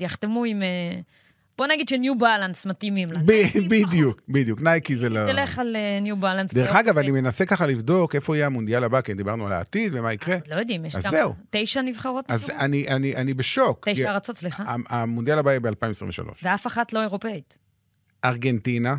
[0.00, 0.62] יחתמו עם...
[0.62, 0.98] אה,
[1.58, 3.20] בוא נגיד שניו בלנס מתאימים לה.
[3.68, 4.60] בדיוק, בדיוק.
[4.60, 5.26] נייקי זה לא...
[5.32, 6.54] תלך על אה, ניו בלנס.
[6.54, 10.12] דרך אגב, אני מנסה ככה לבדוק איפה יהיה המונדיאל הבא, כי דיברנו על העתיד ומה
[10.12, 10.36] יקרה.
[10.50, 10.96] לא יודעים, יש?
[10.96, 11.34] זהו.
[11.50, 12.24] תשע נבחרות?
[12.30, 12.50] אז?
[12.50, 13.88] אני- בשוק.
[13.88, 14.62] תשע ארצות, סליחה.
[14.66, 16.30] המ- המונדיאל הבא יהיה ב-2023.
[16.42, 17.58] ואף אחת לא אירופאית.
[18.24, 18.96] ארגנטינה,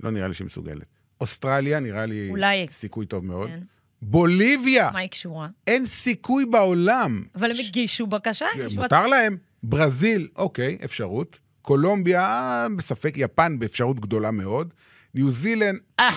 [0.00, 0.84] לא נראה לי שהיא מסוגלת.
[1.20, 2.66] אוסטרליה, נראה לי אולי.
[2.70, 3.48] סיכוי טוב מאוד.
[3.48, 3.60] כן.
[4.02, 5.48] בוליביה, מה היא קשורה?
[5.66, 7.24] אין סיכוי בעולם.
[7.34, 8.46] אבל הם הגישו בקשה.
[8.54, 9.36] הגישו מותר להם.
[9.62, 11.38] ברזיל, אוקיי, אפשרות.
[11.62, 13.12] קולומביה, בספק.
[13.16, 14.74] יפן, באפשרות גדולה מאוד.
[15.14, 16.16] ניו זילנד, אה.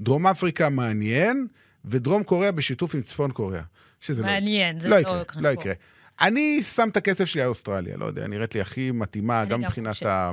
[0.00, 1.46] דרום אפריקה, מעניין.
[1.84, 3.62] ודרום קוריאה בשיתוף עם צפון קוריאה.
[4.00, 5.42] שזה לא מעניין, זה לא לא יקרה, יקרה.
[5.42, 5.72] לא יקרה.
[6.20, 10.02] אני שם את הכסף שלי על אוסטרליה, לא יודע, נראית לי הכי מתאימה, גם מבחינת.
[10.02, 10.30] ה...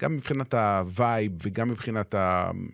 [0.00, 2.14] גם מבחינת ה vibe וגם מבחינת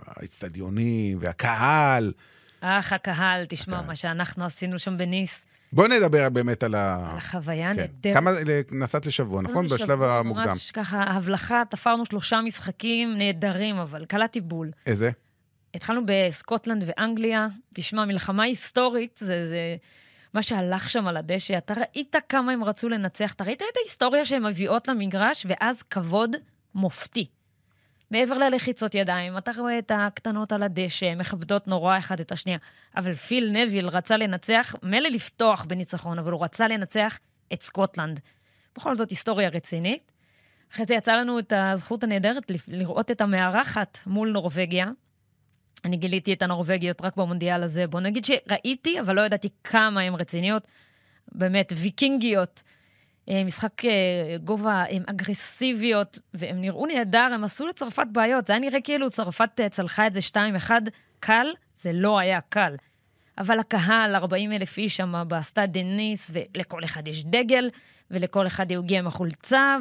[0.06, 2.12] האצטדיונים והקהל.
[2.60, 3.86] אך, הקהל, תשמע, הקהל.
[3.86, 7.08] מה שאנחנו עשינו שם בניס, בואו נדבר באמת על ה...
[7.10, 7.80] על החוויה כן.
[7.80, 8.14] נהדרת.
[8.14, 8.30] כמה
[8.72, 9.64] נסעת לשבוע, נכון?
[9.64, 10.48] ממש בשלב המוקדם.
[10.48, 14.70] ממש ככה, הבלחה, תפרנו שלושה משחקים נהדרים, אבל קלעתי בול.
[14.86, 15.10] איזה?
[15.74, 19.76] התחלנו בסקוטלנד ואנגליה, תשמע, מלחמה היסטורית, זה, זה
[20.34, 21.58] מה שהלך שם על הדשא.
[21.58, 26.36] אתה ראית כמה הם רצו לנצח, אתה ראית את ההיסטוריה שהן מביאות למגרש, ואז כבוד
[26.76, 27.26] מופתי.
[28.10, 32.58] מעבר ללחיצות ידיים, אתה רואה את הקטנות על הדשא, מכבדות נורא אחד את השנייה.
[32.96, 37.18] אבל פיל נביל רצה לנצח, מילא לפתוח בניצחון, אבל הוא רצה לנצח
[37.52, 38.20] את סקוטלנד.
[38.76, 40.12] בכל זאת, היסטוריה רצינית.
[40.72, 44.86] אחרי זה יצא לנו את הזכות הנהדרת לראות את המארחת מול נורבגיה.
[45.84, 47.86] אני גיליתי את הנורבגיות רק במונדיאל הזה.
[47.86, 50.68] בוא נגיד שראיתי, אבל לא ידעתי כמה הן רציניות.
[51.32, 52.62] באמת, ויקינגיות.
[53.30, 58.46] אה, משחק אה, גובה, הן אגרסיביות, והן נראו נהדר, הם עשו לצרפת בעיות.
[58.46, 60.20] זה היה נראה כאילו צרפת אה, צלחה את זה
[60.68, 60.70] 2-1
[61.20, 62.74] קל, זה לא היה קל.
[63.38, 67.68] אבל הקהל, 40 אלף איש שם בסטאד דה ניס, ולכל אחד יש דגל,
[68.10, 69.76] ולכל אחד הוא הגיע עם החולצה,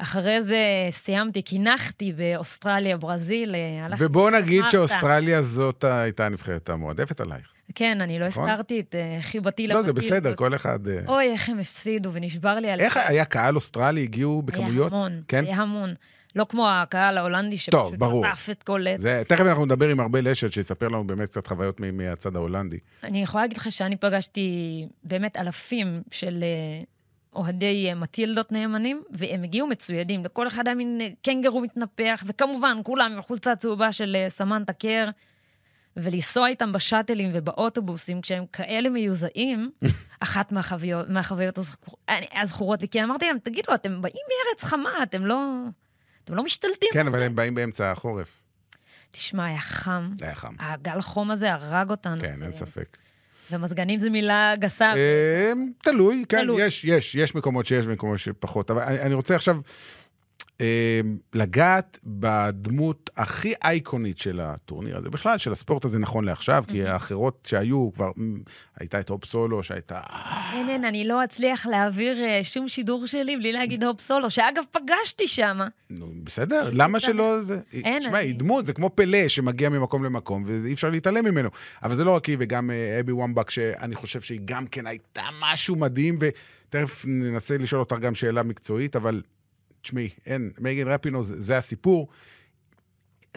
[0.00, 0.58] ואחרי זה
[0.90, 4.04] סיימתי, קינחתי באוסטרליה, ברזיל, הלכתי...
[4.04, 4.64] ובואו נגיד.
[4.70, 7.57] שאוסטרליה זאת הייתה הנבחרת המועדפת עלייך.
[7.74, 8.50] כן, אני לא נכון?
[8.50, 9.92] הסתרתי את אה, חיבתי לא, זה.
[9.92, 10.88] בסדר, כל אחד...
[10.88, 12.80] אה, אוי, איך הם הפסידו, ונשבר לי על...
[12.80, 14.92] איך היה קהל אוסטרלי, הגיעו בכמויות?
[14.92, 15.44] היה המון, כן?
[15.44, 15.94] היה המון.
[16.36, 18.02] לא כמו הקהל ההולנדי שפשוט.
[18.02, 18.84] עטף את כל...
[18.96, 22.78] זה, תכף אנחנו נדבר עם ארבל אשת, שיספר לנו באמת קצת חוויות מהצד ההולנדי.
[23.04, 26.84] אני יכולה להגיד לך שאני פגשתי באמת אלפים של אה,
[27.34, 30.24] אוהדי מטילדות נאמנים, והם הגיעו מצוידים.
[30.24, 35.08] לכל אחד היה מין קנגרו מתנפח, וכמובן, כולם עם החולצה הצהובה של סמנטה קר,
[35.98, 39.70] ולנסוע איתם בשאטלים ובאוטובוסים, כשהם כאלה מיוזעים,
[40.20, 41.96] אחת מהחוויות, מהחוויות הזכור-
[42.34, 45.54] הזכורות לי, כי אמרתי להם, תגידו, אתם באים מארץ חמה, אתם לא...
[46.24, 47.24] אתם לא משתלטים כן, על אבל זה.
[47.26, 48.28] הם באים באמצע החורף.
[49.10, 50.10] תשמע, היה חם.
[50.20, 50.54] היה חם.
[50.58, 52.20] הגל חום הזה הרג אותנו.
[52.20, 52.96] כן, אין ספק.
[53.50, 54.92] ומזגנים זה מילה גסה.
[54.96, 56.46] אה, תלוי, כן.
[56.58, 58.70] יש, יש, יש מקומות שיש מקומות שפחות.
[58.70, 59.56] אבל אני רוצה עכשיו
[61.34, 67.48] לגעת בדמות הכי אייקונית של הטורניר הזה, בכלל של הספורט הזה נכון לעכשיו, כי האחרות
[67.50, 68.10] שהיו כבר,
[68.80, 70.00] הייתה את הופ סולו, שהייתה...
[70.52, 74.64] אין, אין, אני לא אצליח להעביר אה, שום שידור שלי בלי להגיד הופ סולו, שאגב,
[74.70, 75.58] פגשתי שם.
[75.90, 77.60] נו, בסדר, למה שלא זה...
[77.72, 81.48] אין, אני- היא דמות, זה כמו פלא שמגיע ממקום למקום, ואי אפשר להתעלם ממנו.
[81.82, 85.22] אבל זה לא רק היא, וגם אה, אבי וומבק, שאני חושב שהיא גם כן הייתה
[85.40, 89.22] משהו מדהים, ותכף ננסה לשאול אותך גם שאלה מקצועית, אבל
[89.82, 92.08] תשמעי, אין, מייגן רפינו, זה, זה הסיפור.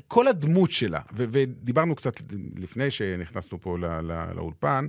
[0.07, 2.13] כל הדמות שלה, ו- ודיברנו קצת
[2.55, 4.87] לפני שנכנסנו פה ל- ל- לאולפן,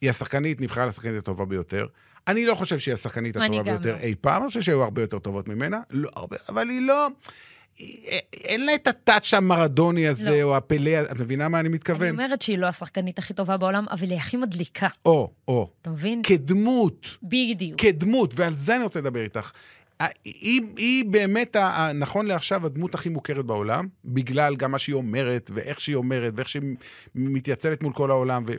[0.00, 1.86] היא השחקנית, נבחרה לשחקנית הטובה ביותר.
[2.28, 4.00] אני לא חושב שהיא השחקנית אני הטובה ביותר לא.
[4.00, 7.08] אי פעם, אני חושב שהיו הרבה יותר טובות ממנה, לא, הרבה, אבל היא לא...
[8.34, 10.42] אין לה את הטאץ' המרדוני הזה, לא.
[10.42, 12.10] או הפלא, את מבינה מה אני אני מתכוון?
[12.10, 16.22] אומרת שהיא לא השחקנית הכי טובה בעולם, אבל היא הכי מדליקה, או, או, אתה מבין?
[16.22, 17.80] כדמות, בדיוק.
[17.80, 19.50] כדמות, ועל זה אני רוצה לדבר איתך.
[20.24, 21.56] היא, היא באמת,
[21.94, 26.48] נכון לעכשיו, הדמות הכי מוכרת בעולם, בגלל גם מה שהיא אומרת, ואיך שהיא אומרת, ואיך
[26.48, 26.62] שהיא
[27.14, 28.52] מתייצבת מול כל העולם, ו,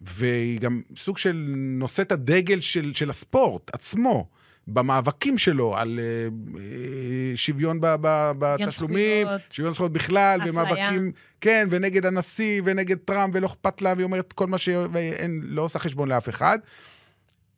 [0.00, 4.28] והיא גם סוג של נושאת הדגל של, של הספורט עצמו.
[4.70, 9.40] במאבקים שלו על אה, שוויון ב- ב- בתשלומים, זכויות.
[9.50, 10.52] שוויון זכויות בכלל, אפליה.
[10.52, 14.68] ומאבקים, כן, ונגד הנשיא, ונגד טראמפ, ולא אכפת לה, והיא אומרת כל מה ש...
[14.92, 16.58] ואין, לא עושה חשבון לאף אחד.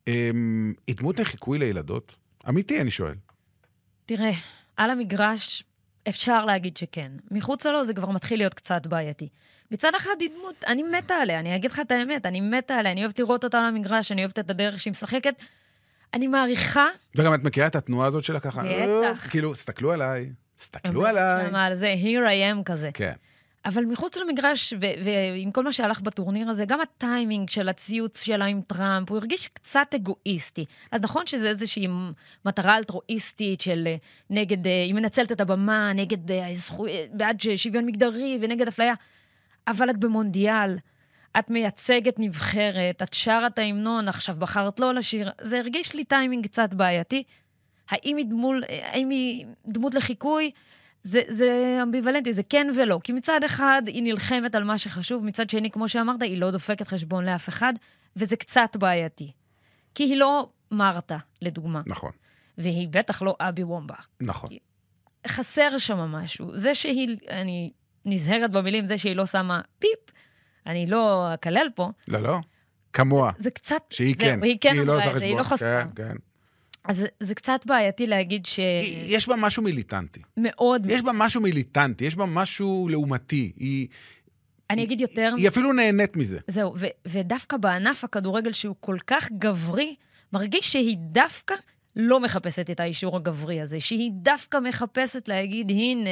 [0.09, 2.17] אמ, היא דמות לחיקוי לילדות?
[2.48, 3.14] אמיתי, אני שואל.
[4.07, 4.31] תראה,
[4.76, 5.64] על המגרש
[6.09, 7.12] אפשר להגיד שכן.
[7.31, 9.29] מחוצה לו זה כבר מתחיל להיות קצת בעייתי.
[9.70, 12.92] מצד אחד היא דמות, אני מתה עליה, אני אגיד לך את האמת, אני מתה עליה,
[12.92, 15.42] אני אוהבת לראות אותה על המגרש, אני אוהבת את הדרך שהיא משחקת.
[16.14, 16.87] אני מעריכה...
[17.14, 18.62] וגם את מכירה את התנועה הזאת שלה ככה?
[18.62, 19.31] בטח.
[19.31, 21.50] כאילו, סתכלו עליי, הם הסתכלו עליי.
[21.55, 22.90] על זה, here I am כזה.
[22.94, 23.12] כן.
[23.64, 24.75] אבל מחוץ למגרש,
[25.35, 29.49] ועם כל מה שהלך בטורניר הזה, גם הטיימינג של הציוץ שלה עם טראמפ, הוא הרגיש
[29.49, 30.64] קצת אגואיסטי.
[30.90, 31.87] אז נכון שזה איזושהי
[32.44, 33.96] מטרה אלטרואיסטית של אה,
[34.31, 36.87] נגד, אה, היא מנצלת את הבמה, נגד אה, הזכו...
[37.12, 38.94] בעד שוויון מגדרי ונגד אפליה,
[39.68, 40.77] אבל את במונדיאל,
[41.38, 46.46] את מייצגת נבחרת, את שרה את ההמנון, עכשיו בחרת לא לשיר, זה הרגיש לי טיימינג
[46.46, 47.23] קצת בעייתי.
[47.90, 50.51] האם היא, דמול, האם היא דמות לחיקוי?
[51.03, 53.01] זה, זה אמביוולנטי, זה כן ולא.
[53.05, 56.89] כי מצד אחד היא נלחמת על מה שחשוב, מצד שני, כמו שאמרת, היא לא דופקת
[56.89, 57.73] חשבון לאף אחד,
[58.17, 59.33] וזה קצת בעייתי.
[59.95, 61.83] כי היא לא מרתה, לדוגמה.
[61.87, 62.11] נכון,
[62.59, 64.07] והיא בטח לא אבי וומבך.
[64.21, 64.51] נכון.
[65.27, 66.57] חסר שם משהו.
[66.57, 67.71] זה שהיא, אני
[68.05, 70.17] נזהרת במילים, זה שהיא לא שמה פיפ,
[70.67, 72.39] אני לא אקלל פה, לא, לא.
[72.93, 73.33] כמוה.
[73.39, 73.83] זה קצת...
[73.91, 74.43] שהיא זהו, כן.
[74.43, 75.43] היא כן לא אמרה עושה את זה, היא לא.
[75.43, 75.85] חסרה.
[75.85, 76.17] כן, כן.
[76.85, 80.21] אז זה- קצת בעייתי להגיד היא- יש בה משהו מיליטנטי.
[80.38, 80.87] שמאוד...
[80.90, 83.53] יש בה משהו מיליטנטי, יש בה משהו לעומתי.
[83.57, 83.88] היא,
[84.71, 85.35] אני אגיד יותר...
[85.37, 86.38] היא אפילו נהנית מזה.
[86.49, 89.95] זהו, ו- ודווקא בענף הכדורגל שהוא כל כך גברי,
[90.33, 91.55] מרגיש שהיא דווקא
[91.97, 96.11] לא מחפשת את האישור הגברי הזה, שהיא דווקא מחפשת להגיד, הנה,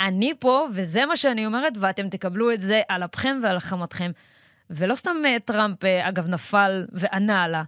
[0.00, 4.10] אני פה, וזה מה שאני אומרת, ואתם תקבלו את זה על אפכם ועל חמתכם.
[4.70, 7.62] ולא סתם אה, טראמפ, אה, אגב, נפל וענה לה,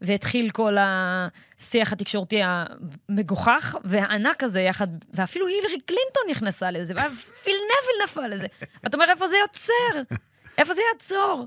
[0.00, 8.04] והתחיל כל השיח התקשורתי המגוחך והענק הזה יחד, ואפילו הילרי קלינטון נכנסה לזה, ופיל נביל
[8.04, 8.46] נפל לזה.
[8.84, 10.14] ואתה אומר, איפה זה יוצר?
[10.58, 11.46] איפה זה יעצור?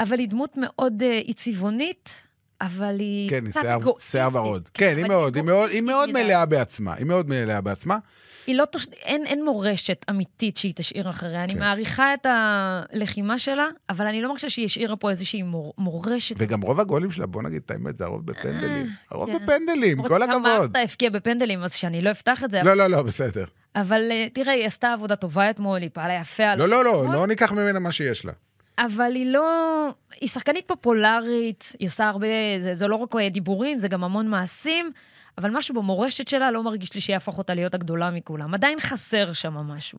[0.00, 2.22] אבל היא דמות מאוד uh, צבעונית,
[2.60, 4.68] אבל היא כן, היא שיער- ורוד.
[4.74, 6.10] כן, היא מאוד, היא מאוד- היא מאוד.
[6.12, 6.94] מלאה בעצמה.
[6.94, 7.98] היא מאוד מלאה בעצמה.
[8.46, 8.86] היא לא תוש...
[9.02, 11.44] אין, אין מורשת אמיתית שהיא תשאיר אחריה.
[11.44, 11.58] אני כן.
[11.58, 15.74] מעריכה את הלחימה שלה, אבל אני לא מרגישה שהיא השאירה פה איזושהי מור...
[15.78, 16.34] מורשת.
[16.38, 18.86] וגם רוב הגולים שלה, בוא נגיד את האמת, זה הרוב בפנדלים.
[19.10, 19.46] הרוב כן.
[19.46, 20.42] בפנדלים, כל הכבוד.
[20.42, 22.62] מרתה הבקיע בפנדלים, אז שאני לא אפתח את זה.
[22.62, 23.44] לא, לא, לא, בסדר.
[23.76, 26.54] אבל אה, תראה, היא עשתה עבודה טובה אתמול, היא פעלה יפה.
[26.54, 27.04] לא, לא, לא?
[27.12, 28.32] לא ניקח ממנה מה שיש לה.
[28.78, 29.88] אבל היא לא...
[30.20, 32.26] היא שחקנית פופולרית, היא עושה הרבה...
[32.58, 34.92] זה, זה לא רק דיבורים, זה גם המון מעשים,
[35.38, 38.54] אבל משהו במורשת שלה לא מרגיש לי שיהפוך אותה להיות הגדולה מכולם.
[38.54, 39.98] עדיין חסר שם משהו.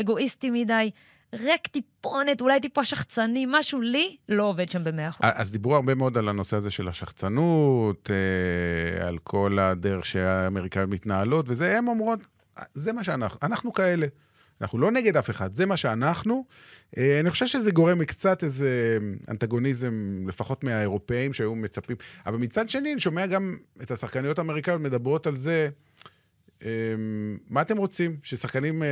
[0.00, 0.90] אגואיסטי מדי,
[1.34, 5.30] ריק טיפונת, אולי טיפה שחצני, משהו לי לא עובד שם במאה אחוז.
[5.34, 11.44] אז דיברו הרבה מאוד על הנושא הזה של השחצנות, אה, על כל הדרך שהאמריקאיות מתנהלות,
[11.48, 12.18] וזה, הן אומרות,
[12.74, 14.06] זה מה שאנחנו, אנחנו כאלה.
[14.60, 16.44] אנחנו לא נגד אף אחד, זה מה שאנחנו.
[16.98, 21.96] אה, אני חושב שזה גורם קצת איזה אנטגוניזם, לפחות מהאירופאים שהיו מצפים.
[22.26, 25.68] אבל מצד שני, אני שומע גם את השחקניות האמריקאיות מדברות על זה.
[26.64, 26.70] אה,
[27.50, 28.16] מה אתם רוצים?
[28.22, 28.88] ששחקנים, אה,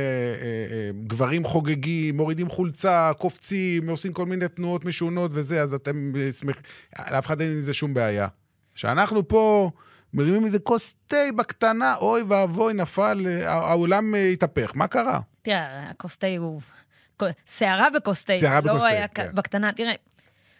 [1.07, 6.61] גברים חוגגים, מורידים חולצה, קופצים, עושים כל מיני תנועות משונות וזה, אז אתם שמחים,
[7.11, 8.27] לאף אחד אין עם זה שום בעיה.
[8.75, 9.71] שאנחנו פה
[10.13, 15.19] מרימים איזה כוס תה בקטנה, אוי ואבוי, נפל, העולם התהפך, מה קרה?
[15.45, 16.61] תראה, הכוס תה הוא...
[17.47, 18.33] סערה בכוס תה.
[18.63, 19.27] לא היה כן.
[19.33, 19.73] בקטנה.
[19.73, 19.93] תראה,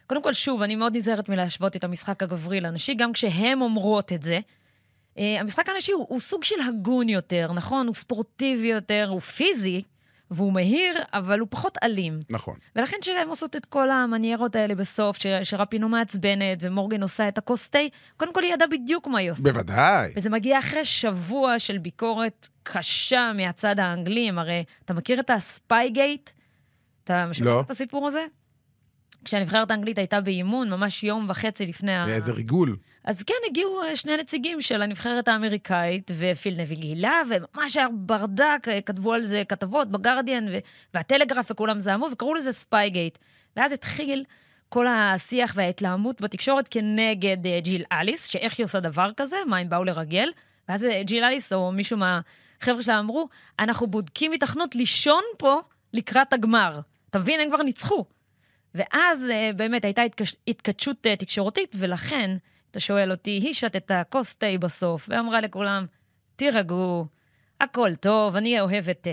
[0.07, 4.23] קודם כל, שוב, אני מאוד נזהרת מלהשוות את המשחק הגברי לנשי, גם כשהן אומרות את
[4.23, 4.39] זה.
[5.15, 7.87] Uh, המשחק הנשי הוא, הוא סוג של הגון יותר, נכון?
[7.87, 9.81] הוא ספורטיבי יותר, הוא פיזי,
[10.31, 12.19] והוא מהיר, אבל הוא פחות אלים.
[12.29, 12.55] נכון.
[12.75, 17.69] ולכן כשהן עושות את כל המניירות האלה בסוף, ש- שרפינו מעצבנת ומורגן עושה את הכוס
[17.69, 17.79] תה,
[18.17, 19.43] קודם כל היא ידעה בדיוק מה היא עושה.
[19.43, 20.13] בוודאי.
[20.15, 24.29] וזה מגיע אחרי שבוע של ביקורת קשה מהצד האנגלי.
[24.29, 26.29] הם הרי, אתה מכיר את ה Spygate?
[27.03, 27.61] אתה שמעת לא.
[27.61, 28.25] את הסיפור הזה?
[29.25, 32.07] כשהנבחרת האנגלית הייתה באימון, ממש יום וחצי לפני ה...
[32.07, 32.77] איזה ריגול.
[33.05, 38.67] אז כן, הגיעו אה, שני נציגים של הנבחרת האמריקאית, ופיל נוויל גילה, וממש היה ברדק,
[38.67, 40.45] אה, כתבו על זה כתבות בגרדיאן,
[40.93, 43.17] והטלגרף, וכולם זעמו, וקראו לזה Spygate.
[43.57, 44.23] ואז התחיל
[44.69, 49.69] כל השיח וההתלהמות בתקשורת כנגד אה, ג'יל אליס, שאיך היא עושה דבר כזה, מה הם
[49.69, 50.29] באו לרגל.
[50.69, 55.61] ואז ג'יל אליס, או מישהו מהחבר'ה שלה אמרו, אנחנו בודקים התכנות לישון פה
[55.93, 56.79] לקראת הגמר.
[57.09, 57.39] אתה מבין?
[57.39, 58.05] הם כבר ניצחו.
[58.75, 60.35] ואז באמת הייתה התקש...
[60.47, 62.37] התכתשות תקשורתית, ולכן,
[62.75, 65.85] אתה שואל אותי, היא שתתה כוס תה בסוף, ואמרה לכולם,
[66.35, 67.05] תירגעו,
[67.61, 69.09] הכל טוב, אני אוהבת תה.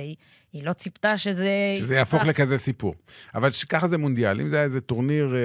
[0.53, 1.51] היא לא ציפתה שזה...
[1.79, 2.95] שזה יהפוך לכזה סיפור.
[3.35, 4.41] אבל ככה זה מונדיאל.
[4.41, 5.41] אם זה היה איזה טורניר, אה,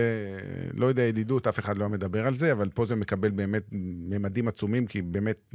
[0.74, 4.48] לא יודע, ידידות, אף אחד לא מדבר על זה, אבל פה זה מקבל באמת ממדים
[4.48, 5.54] עצומים, כי באמת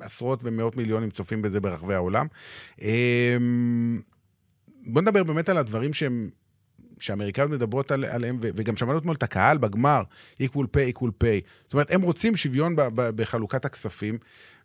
[0.00, 2.26] עשרות ומאות מיליונים צופים בזה ברחבי העולם.
[2.82, 3.36] אה,
[4.86, 6.30] בוא נדבר באמת על הדברים שהם,
[7.02, 10.02] שהאמריקאיות מדברות על, עליהם, ו, וגם שמענו אתמול את הקהל בגמר,
[10.42, 11.46] equal pay, equal pay.
[11.64, 14.18] זאת אומרת, הם רוצים שוויון ב, ב, בחלוקת הכספים,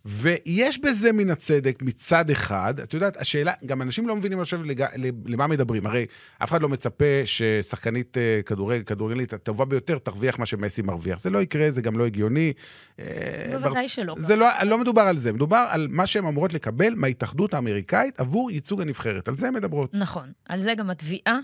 [0.06, 4.86] ויש בזה מן הצדק מצד אחד, את יודעת, השאלה, גם אנשים לא מבינים עכשיו לג...
[5.26, 5.86] למה מדברים.
[5.86, 6.06] הרי
[6.43, 11.19] אף אחד לא מצפה ששחקנית אה, כדורגל, כדורגלית הטובה ביותר תרוויח מה שמסי מרוויח.
[11.19, 12.54] זה לא יקרה, זה גם לא הגיוני.
[13.00, 13.06] אה,
[13.52, 14.15] בוודאי שלא.
[14.17, 18.52] זה לא, לא מדובר על זה, מדובר על מה שהן אמורות לקבל מההתאחדות האמריקאית עבור
[18.52, 19.28] ייצוג הנבחרת.
[19.28, 19.93] על זה הן מדברות.
[19.93, 21.39] נכון, על זה גם התביעה,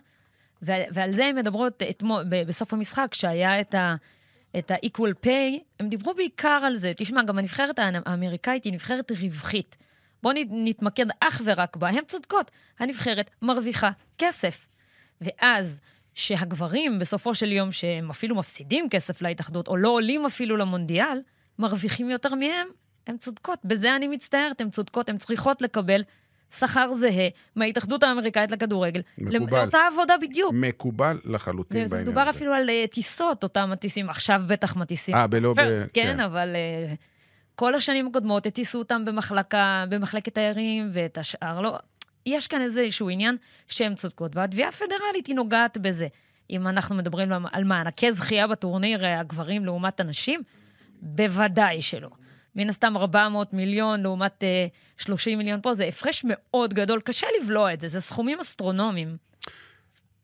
[0.65, 3.95] ועל, זה הן מדברות אתמול, בסוף המשחק, כשהיה את ה...
[4.57, 6.91] את ה-equal pay, הם דיברו בעיקר על זה.
[6.97, 9.77] תשמע, גם הנבחרת האמריקאית היא נבחרת רווחית.
[10.23, 11.89] בואו נתמקד אך ורק בה.
[11.89, 14.67] הן צודקות, הנבחרת מרוויחה כסף.
[15.21, 15.79] ואז,
[16.13, 21.21] שהגברים, בסופו של יום, שהם אפילו מפסידים כסף להתאחדות, או לא עולים אפילו למונדיאל,
[21.59, 22.67] מרוויחים יותר מהם,
[23.07, 23.59] הן צודקות.
[23.63, 26.03] בזה אני מצטערת, הן צודקות, הן צריכות לקבל
[26.57, 29.01] שכר זהה מההתאחדות האמריקאית לכדורגל.
[29.17, 29.57] מקובל.
[29.57, 30.53] לאותה עבודה בדיוק.
[30.53, 32.01] מקובל לחלוטין בעניין הזה.
[32.01, 35.15] מדובר אפילו על uh, טיסות, אותם מטיסים, עכשיו בטח מטיסים.
[35.15, 35.53] אה, בלא...
[35.53, 35.55] ב...
[35.55, 36.55] כן, כן, אבל
[36.89, 36.95] uh,
[37.55, 41.77] כל השנים הקודמות הטיסו אותם במחלקה, במחלקת תיירים, ואת השאר לא.
[42.25, 43.35] יש כאן איזשהו עניין
[43.67, 46.07] שהן צודקות, והתביעה הפדרלית היא נוגעת בזה.
[46.49, 50.41] אם אנחנו מדברים על מענקי זכייה בטורניר הגברים לעומת הנשים,
[51.01, 52.09] בוודאי שלא.
[52.55, 54.43] מן הסתם 400 מיליון לעומת
[54.99, 59.17] uh, 30 מיליון פה, זה הפרש מאוד גדול, קשה לבלוע את זה, זה סכומים אסטרונומיים.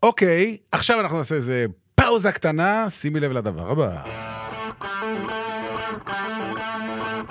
[0.03, 1.65] אוקיי, עכשיו אנחנו נעשה איזה
[1.95, 4.03] פאוזה קטנה, שימי לב לדבר הבא.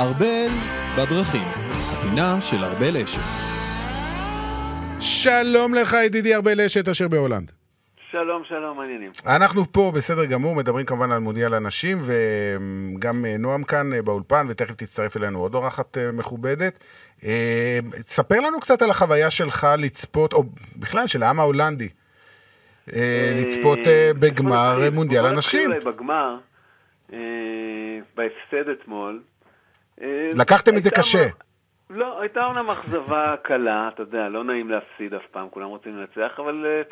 [0.01, 0.49] ארבל
[0.99, 3.21] בדרכים, הפינה של ארבל אשת.
[5.01, 7.58] שלום לך ידידי ארבל אשת אשר בהולנד.
[8.11, 9.11] שלום, שלום, מעניינים.
[9.27, 14.47] אנחנו פה בסדר גמור, מדברים כמובן על מודיע לנשים, וגם אה, נועם כאן אה, באולפן,
[14.49, 16.85] ותכף תצטרף אלינו עוד אורחת אה, מכובדת.
[17.93, 20.43] תספר לנו קצת על החוויה שלך לצפות, או
[20.77, 21.89] בכלל של העם ההולנדי,
[23.41, 23.79] לצפות
[24.21, 25.71] בגמר מונדיאל הנשים.
[25.85, 26.37] בגמר,
[28.17, 29.21] בהפסד אתמול.
[30.33, 31.27] לקחתם את זה קשה.
[31.91, 36.41] לא, הייתה אומנם אכזבה קלה, אתה יודע, לא נעים להפסיד אף פעם, כולם רוצים לנצח,
[36.41, 36.83] אבל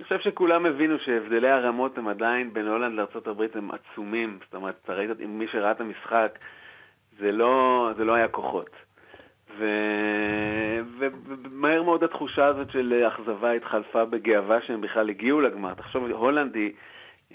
[0.00, 4.38] אני חושב שכולם הבינו שהבדלי הרמות הם עדיין בין הולנד לארה"ב הם עצומים.
[4.44, 6.38] זאת אומרת, אתה ראית, מי שראה את המשחק,
[7.18, 8.70] זה לא, זה לא היה כוחות.
[9.58, 9.64] ו...
[10.98, 15.74] ומהר מאוד התחושה הזאת של אכזבה התחלפה בגאווה שהם בכלל הגיעו לגמר.
[15.74, 16.72] תחשוב, הולנד היא,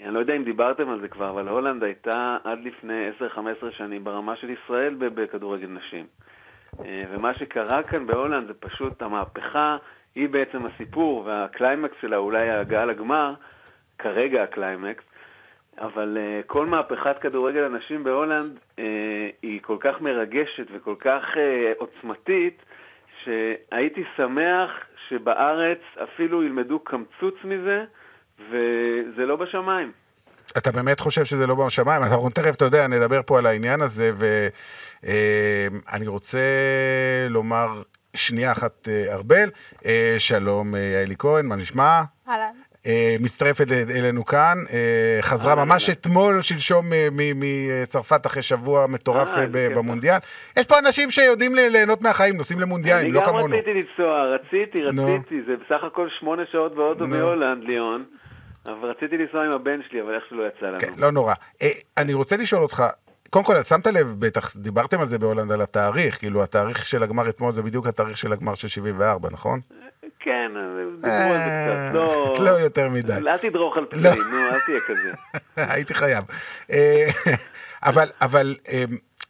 [0.04, 4.04] אני לא יודע אם דיברתם על זה כבר, אבל הולנד הייתה עד לפני 10-15 שנים
[4.04, 6.06] ברמה של ישראל בכדורגל נשים.
[6.84, 9.76] אה, ומה שקרה כאן בהולנד זה פשוט המהפכה
[10.16, 13.34] היא בעצם הסיפור, והקליימקס שלה אולי ההגעה לגמר,
[13.98, 15.04] כרגע הקליימקס,
[15.78, 18.80] אבל uh, כל מהפכת כדורגל הנשים בהולנד uh,
[19.42, 21.38] היא כל כך מרגשת וכל כך uh,
[21.78, 22.62] עוצמתית,
[23.24, 24.70] שהייתי שמח
[25.08, 27.84] שבארץ אפילו ילמדו קמצוץ מזה,
[28.38, 29.92] וזה לא בשמיים.
[30.58, 32.02] אתה באמת חושב שזה לא בשמיים?
[32.02, 34.10] אנחנו תכף, אתה יודע, נדבר פה על העניין הזה,
[35.02, 36.38] ואני רוצה
[37.30, 37.82] לומר
[38.16, 39.48] שנייה אחת, אה, ארבל.
[39.86, 42.02] אה, שלום, אה, יעלי כהן, מה נשמע?
[42.28, 42.52] אהלן.
[43.20, 44.58] מצטרפת אלינו כאן,
[45.20, 49.28] חזרה ממש אתמול, שלשום מצרפת אחרי שבוע מטורף
[49.74, 50.18] במונדיאל.
[50.56, 53.46] יש פה אנשים שיודעים ליהנות מהחיים, נוסעים למונדיאלים, לא כמונו.
[53.46, 58.04] אני גם רציתי לנסוע, רציתי, רציתי, זה בסך הכל שמונה שעות באוטו מהולנד, ליאון.
[58.66, 60.80] אבל רציתי לנסוע עם הבן שלי, אבל איכשהו לא יצא לנו.
[60.80, 61.34] כן, לא נורא.
[61.96, 62.84] אני רוצה לשאול אותך,
[63.30, 67.28] קודם כל, שמת לב, בטח דיברתם על זה בהולנד, על התאריך, כאילו התאריך של הגמר
[67.28, 69.60] אתמול זה בדיוק התאריך של הגמר של 74, נכון?
[70.20, 70.52] כן,
[71.00, 72.34] דיברו על זה קצת, לא...
[72.46, 73.12] לא יותר מדי.
[73.12, 74.10] אל תדרוך על לא.
[74.10, 75.12] פנים, נו, אל תהיה כזה.
[75.72, 76.24] הייתי חייב.
[76.70, 77.06] אה,
[77.88, 78.56] אבל, אבל...
[78.68, 78.84] אה,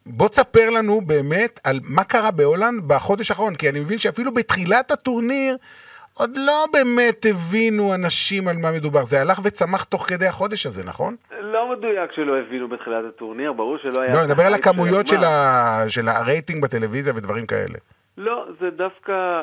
[0.08, 4.90] בוא תספר לנו באמת על מה קרה בהולנד בחודש האחרון, כי אני מבין שאפילו בתחילת
[4.90, 5.56] הטורניר
[6.18, 9.04] עוד לא באמת הבינו אנשים על מה מדובר.
[9.04, 11.16] זה הלך וצמח תוך כדי החודש הזה, נכון?
[11.40, 14.14] לא מדויק שלא הבינו בתחילת הטורניר, ברור שלא היה...
[14.14, 15.84] לא, אני מדבר על הכמויות של, ה...
[15.88, 17.78] של הרייטינג בטלוויזיה ודברים כאלה.
[18.16, 19.42] לא, זה דווקא...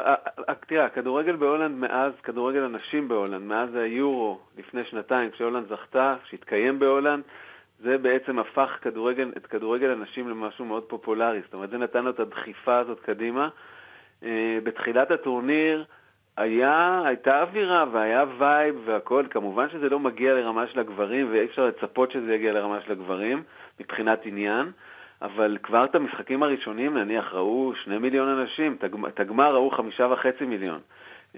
[0.68, 7.24] תראה, הכדורגל בהולנד מאז, כדורגל הנשים בהולנד, מאז היורו לפני שנתיים, כשהולנד זכתה, שהתקיים בהולנד,
[7.84, 11.42] זה בעצם הפך כדורגל, את כדורגל הנשים למשהו מאוד פופולרי.
[11.46, 13.50] זאת אומרת, זה נתן לו את הדחיפה הזאת קדימה.
[14.24, 15.86] אה, בתחילת הטורניר,
[16.38, 21.66] היה, הייתה אווירה והיה vibe והכל, כמובן שזה לא מגיע לרמה של הגברים ואי אפשר
[21.66, 23.44] לצפות שזה יגיע לרמה של הגברים
[23.80, 24.72] מבחינת עניין,
[25.22, 30.46] אבל כבר את המשחקים הראשונים נניח ראו שני מיליון אנשים, את הגמר ראו חמישה וחצי
[30.46, 30.80] מיליון.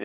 [0.00, 0.04] אה,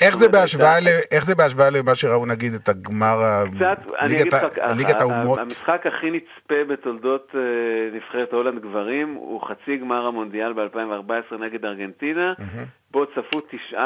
[0.00, 4.18] איך זה בהשוואה ל- איך זה בהשוואה למה שראו נגיד את הגמר, ה- קצת, אגיד
[4.20, 5.38] ליגת ה- ה- ליגת ה- האומות?
[5.38, 7.40] המשחק הכי נצפה בתולדות אה,
[7.96, 12.32] נבחרת הולנד גברים הוא חצי גמר המונדיאל ב-2014 נגד ארגנטינה,
[12.90, 13.38] בו צפו
[13.72, 13.76] 9.1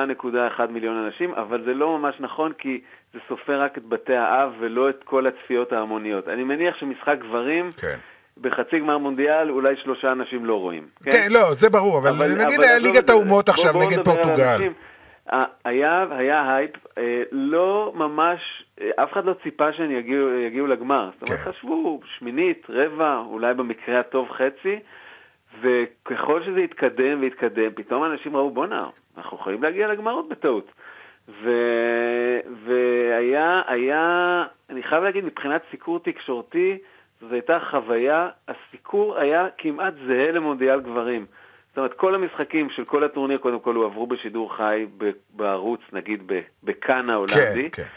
[0.70, 2.80] מיליון אנשים, אבל זה לא ממש נכון כי
[3.14, 6.28] זה סופר רק את בתי האב ולא את כל הצפיות ההמוניות.
[6.28, 7.96] אני מניח שמשחק גברים, כן.
[8.40, 10.86] בחצי גמר מונדיאל אולי שלושה אנשים לא רואים.
[11.04, 12.10] כן, לא, זה ברור, אבל
[12.44, 13.10] נגיד היה עזוב ליגת.
[13.10, 14.68] האומות בוא- עכשיו בואו נגיד נדבר על פורטוגל.
[15.64, 18.40] היה, היה הייפ, אה, לא ממש,
[18.80, 21.10] אה, אף אחד לא ציפה שהם יגיעו, יגיעו לגמר.
[21.12, 21.50] זאת אומרת, כן.
[21.52, 24.78] חשבו שמינית, רבע, אולי במקרה הטוב חצי,
[25.60, 30.70] וככל שזה התקדם והתקדם, פתאום אנשים ראו, בואנה, אנחנו יכולים להגיע לגמר עוד בטעות.
[31.28, 31.50] ו...
[32.64, 36.78] והיה, היה, אני חייב להגיד, מבחינת סיקור תקשורתי,
[37.20, 41.26] זו הייתה חוויה, הסיקור היה כמעט זהה למונדיאל גברים.
[41.68, 44.86] זאת אומרת, כל המשחקים של כל הטורניר, קודם כל, הועברו בשידור חי
[45.30, 46.32] בערוץ, נגיד
[46.64, 47.70] בכאן ההולנדי.
[47.70, 47.88] כן, כן.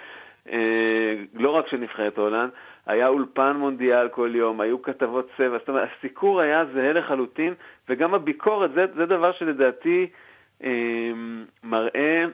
[0.52, 2.50] אה, לא רק של נבחרת הולנד,
[2.88, 7.54] היה אולפן מונדיאל כל יום, היו כתבות צבע, זאת אומרת, הסיקור היה זהה לחלוטין,
[7.90, 10.08] וגם הביקורת, זה, זה דבר שלדעתי
[10.64, 10.70] אה,
[11.64, 12.26] מראה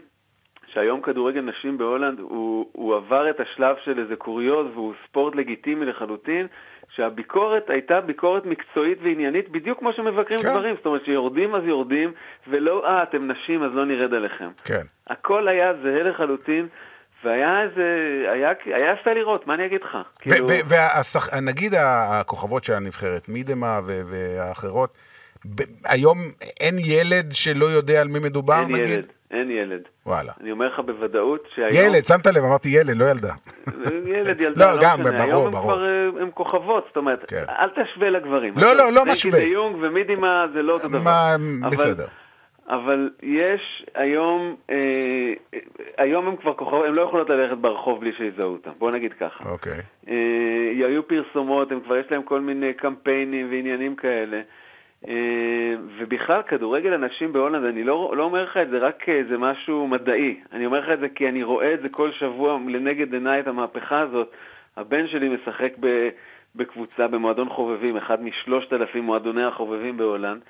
[0.68, 5.86] שהיום כדורגל נשים בהולנד הוא, הוא עבר את השלב של איזה קוריוז והוא ספורט לגיטימי
[5.86, 6.48] לחלוטין,
[6.96, 10.50] שהביקורת הייתה ביקורת מקצועית ועניינית בדיוק כמו שמבקרים כן.
[10.50, 12.12] דברים, זאת אומרת שיורדים אז יורדים,
[12.48, 14.50] ולא, אה, אתם נשים אז לא נרד עליכם.
[14.66, 14.82] כן.
[15.08, 16.68] הכל היה זהה לחלוטין,
[17.24, 17.84] והיה איזה,
[18.32, 19.98] היה, היה יפה לראות, מה אני אגיד לך?
[20.20, 20.48] כאילו,
[21.38, 24.94] ונגיד הכוכבות של הנבחרת, מידמה והאחרות,
[25.86, 26.18] היום
[26.60, 28.90] אין ילד שלא יודע על מי מדובר, אין נגיד?
[28.90, 29.82] ילד, אין ילד.
[30.06, 30.32] וואלה.
[30.42, 31.72] אני אומר לך בוודאות שהיום...
[31.94, 33.34] ילד, שמת לב, אמרתי ילד, לא ילדה.
[34.06, 35.12] ילד, ילדה, לא, גם, משנה.
[35.12, 35.64] ברור, היום הם ברור.
[35.72, 37.44] כבר אה, הם כוכבות, זאת אומרת, כן.
[37.50, 38.54] אל תשווה לגברים.
[38.58, 39.40] לא, לא, לא פרנקי משווה.
[39.40, 41.00] דה יונג ומידימה זה לא אותו דבר.
[41.00, 42.06] מה, אבל- בסדר.
[42.68, 45.34] אבל יש היום, אה,
[45.98, 49.50] היום הם כבר כוכבות, הם לא יכולות ללכת ברחוב בלי שיזהו אותם, בוא נגיד ככה.
[49.50, 49.80] אוקיי.
[50.10, 54.42] אה, היו פרסומות, הם כבר יש להם כל מיני קמפיינים ועניינים כאלה.
[55.08, 59.88] אה, ובכלל, כדורגל הנשים בהולנד, אני לא, לא אומר לך את זה רק כאיזה משהו
[59.88, 60.40] מדעי.
[60.52, 63.48] אני אומר לך את זה כי אני רואה את זה כל שבוע לנגד עיניי, את
[63.48, 64.32] המהפכה הזאת.
[64.78, 66.10] הבן שלי משחק ב,
[66.56, 70.42] בקבוצה, במועדון חובבים, אחד משלושת אלפים מועדוני החובבים בהולנד,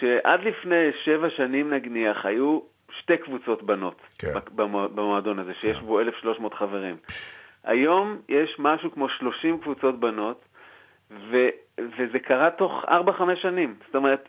[0.00, 2.60] שעד לפני שבע שנים נניח היו
[3.00, 4.32] שתי קבוצות בנות כן.
[4.54, 6.96] במו- במועדון הזה, שיש בו 1,300 חברים.
[7.64, 10.44] היום יש משהו כמו 30 קבוצות בנות,
[11.10, 11.36] ו,
[11.78, 12.88] וזה קרה תוך 4-5
[13.42, 13.74] שנים.
[13.86, 14.28] זאת אומרת,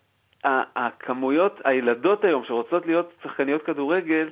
[0.76, 4.30] הכמויות, הילדות היום שרוצות להיות שחקניות כדורגל,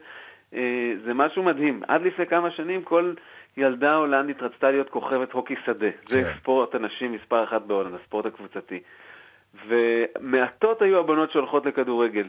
[0.53, 0.59] אה,
[1.05, 1.81] זה משהו מדהים.
[1.87, 3.13] עד לפני כמה שנים כל
[3.57, 5.87] ילדה הולנדית רצתה להיות כוכבת הוקי שדה.
[6.09, 6.33] זה כן.
[6.39, 8.79] ספורט הנשים מספר אחת בהולנד, הספורט הקבוצתי.
[9.67, 12.27] ומעטות היו הבנות שהולכות לכדורגל.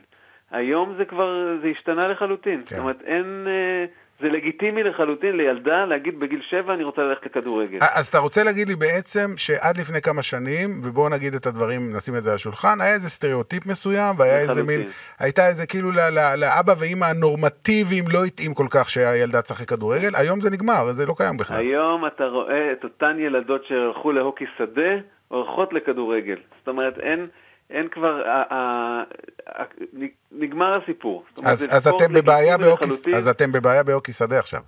[0.50, 2.62] היום זה כבר, זה השתנה לחלוטין.
[2.66, 2.76] כן.
[2.76, 3.46] זאת אומרת, אין...
[3.46, 3.84] אה,
[4.20, 7.78] זה לגיטימי לחלוטין לילדה להגיד בגיל שבע אני רוצה ללכת לכדורגל.
[7.94, 12.16] אז אתה רוצה להגיד לי בעצם שעד לפני כמה שנים, ובואו נגיד את הדברים, נשים
[12.16, 14.80] את זה על השולחן, היה איזה סטריאוטיפ מסוים, והיה איזה לחלוטין.
[14.80, 19.68] מין, הייתה איזה כאילו ל- ל- לאבא ואימא הנורמטיביים לא התאים כל כך שהילדה תשחק
[19.68, 21.56] כדורגל, היום זה נגמר, זה לא קיים בכלל.
[21.56, 24.94] היום אתה רואה את אותן ילדות שהלכו להוקי שדה,
[25.34, 26.36] הולכות לכדורגל.
[26.58, 27.26] זאת אומרת, אין,
[27.70, 29.02] אין כבר, ה, ה,
[29.56, 29.64] ה,
[30.32, 31.24] נגמר הסיפור.
[31.38, 32.84] אומרת, אז, אז אתם בבעיה באוקי.
[33.16, 34.60] אז אתם בבעיה באוקי שדה עכשיו.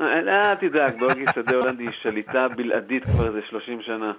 [0.00, 4.12] אה, אל תדאג, בהוקי שדה הולנד היא שליטה בלעדית כבר איזה 30 שנה.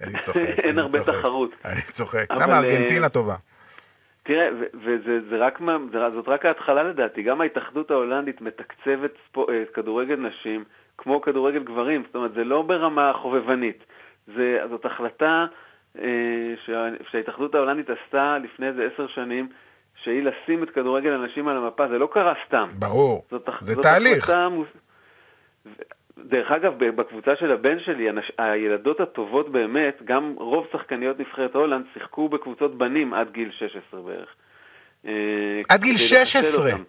[0.00, 0.36] אני צוחק.
[0.64, 1.18] אין אני הרבה צוחק.
[1.18, 1.50] תחרות.
[1.64, 2.26] אני צוחק.
[2.32, 3.34] למה ארגנטינה אה, טובה?
[4.22, 9.10] תראה, ו- וזה זה רק, מה- זה- זאת רק ההתחלה לדעתי, גם ההתאחדות ההולנדית מתקצבת
[9.38, 9.42] אה,
[9.74, 10.64] כדורגל נשים
[10.98, 13.84] כמו כדורגל גברים, זאת אומרת, זה לא ברמה חובבנית,
[14.36, 15.46] זה, זאת החלטה
[15.98, 16.04] אה,
[16.66, 19.48] שה- שההתאחדות ההולנדית עשתה לפני איזה עשר שנים,
[20.02, 22.68] שהיא לשים את כדורגל הנשים על המפה, זה לא קרה סתם.
[22.78, 23.24] ברור.
[23.30, 24.24] זאת, זה זאת תהליך.
[24.24, 24.68] החלטה מוס...
[26.18, 28.32] דרך אגב, בקבוצה של הבן שלי, הנש...
[28.38, 34.28] הילדות הטובות באמת, גם רוב שחקניות נבחרת הולנד שיחקו בקבוצות בנים עד גיל 16 בערך.
[35.06, 35.12] אה,
[35.68, 36.66] עד גיל כדי לחסל 16?
[36.72, 36.82] אותם.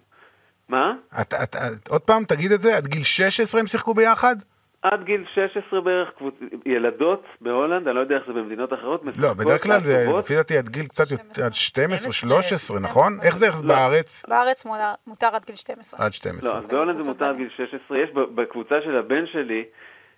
[0.70, 0.94] מה?
[1.22, 4.36] את- את- את- עוד פעם, תגיד את זה, עד גיל 16 הם שיחקו ביחד?
[4.82, 6.34] עד גיל 16 בערך, קבוצ...
[6.66, 10.06] ילדות בהולנד, אני לא יודע איך זה במדינות אחרות, לא, בדרך כלל זה.
[10.20, 13.18] לפי דעתי, עד גיל קצת יותר, עד 12, 12, 13, נכון?
[13.24, 13.68] איך זה לא.
[13.76, 14.26] בארץ?
[14.28, 14.66] בארץ
[15.08, 16.00] מותר- עד גיל 12.
[16.00, 16.58] עד לא, 12.
[16.58, 17.38] אז בהולנד זה מותר עד.
[17.38, 17.98] גיל 16.
[17.98, 19.64] יש ב- בקבוצה של הבן שלי,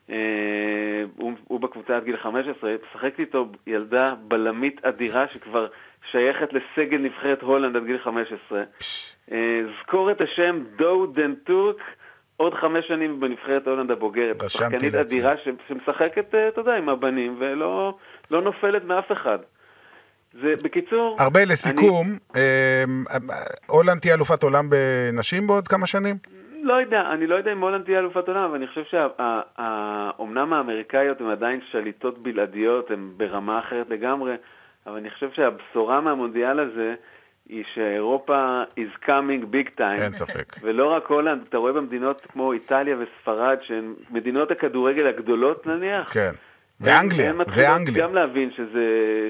[0.10, 0.16] אה,
[1.18, 5.68] הוא, בקבוצה עד גיל 15, משחקת איתו ילדה בלמית אדירה שכבר
[6.12, 8.64] שייכת לסגל נבחרת הולנד עד גיל 15.
[9.32, 9.38] אה,
[9.82, 11.78] זכור את השם דו דן טורק,
[12.44, 14.50] עוד חמש שנים בנבחרת הולנד הבוגרת.
[14.50, 14.96] שחקנית.
[14.96, 15.34] אדירה
[15.68, 17.98] שמשחקת, אה, אתה יודע, עם הבנים, ולא
[18.32, 19.38] לא נופלת מאף אחד.
[20.42, 21.16] זה, בקיצור...
[21.20, 22.84] הרבה לסיכום, אה,
[23.68, 26.16] הולנד תהיה אלופת עולם בנשים בעוד כמה שנים?
[26.64, 31.22] לא יודע, אני לא יודע אם הולנד תהיה אלופת עולם, אבל אני חושב שאומנם האמריקאיות
[31.22, 34.36] הן עדיין שליטות בלעדיות, הן ברמה אחרת לגמרי,
[34.88, 36.96] אבל אני חושב שהבשורה מהמונדיאל הזה
[37.50, 40.02] היא שאירופה is coming big time.
[40.02, 40.56] אין ספק.
[40.62, 46.14] ולא רק הולנד, אתה רואה במדינות כמו איטליה וספרד, שהן מדינות הכדורגל הגדולות נניח.
[46.14, 46.32] כן.
[46.82, 48.04] ואנגליה, ואנגליה.
[48.04, 48.86] גם להבין שזה,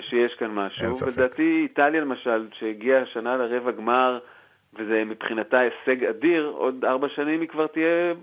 [0.10, 0.86] שיש כאן משהו.
[0.86, 1.08] אין ספק.
[1.08, 4.20] ולדעתי איטליה למשל, שהגיעה השנה לרבע גמר,
[4.76, 8.14] וזה מבחינתה הישג אדיר, עוד ארבע שנים היא כבר תהיה,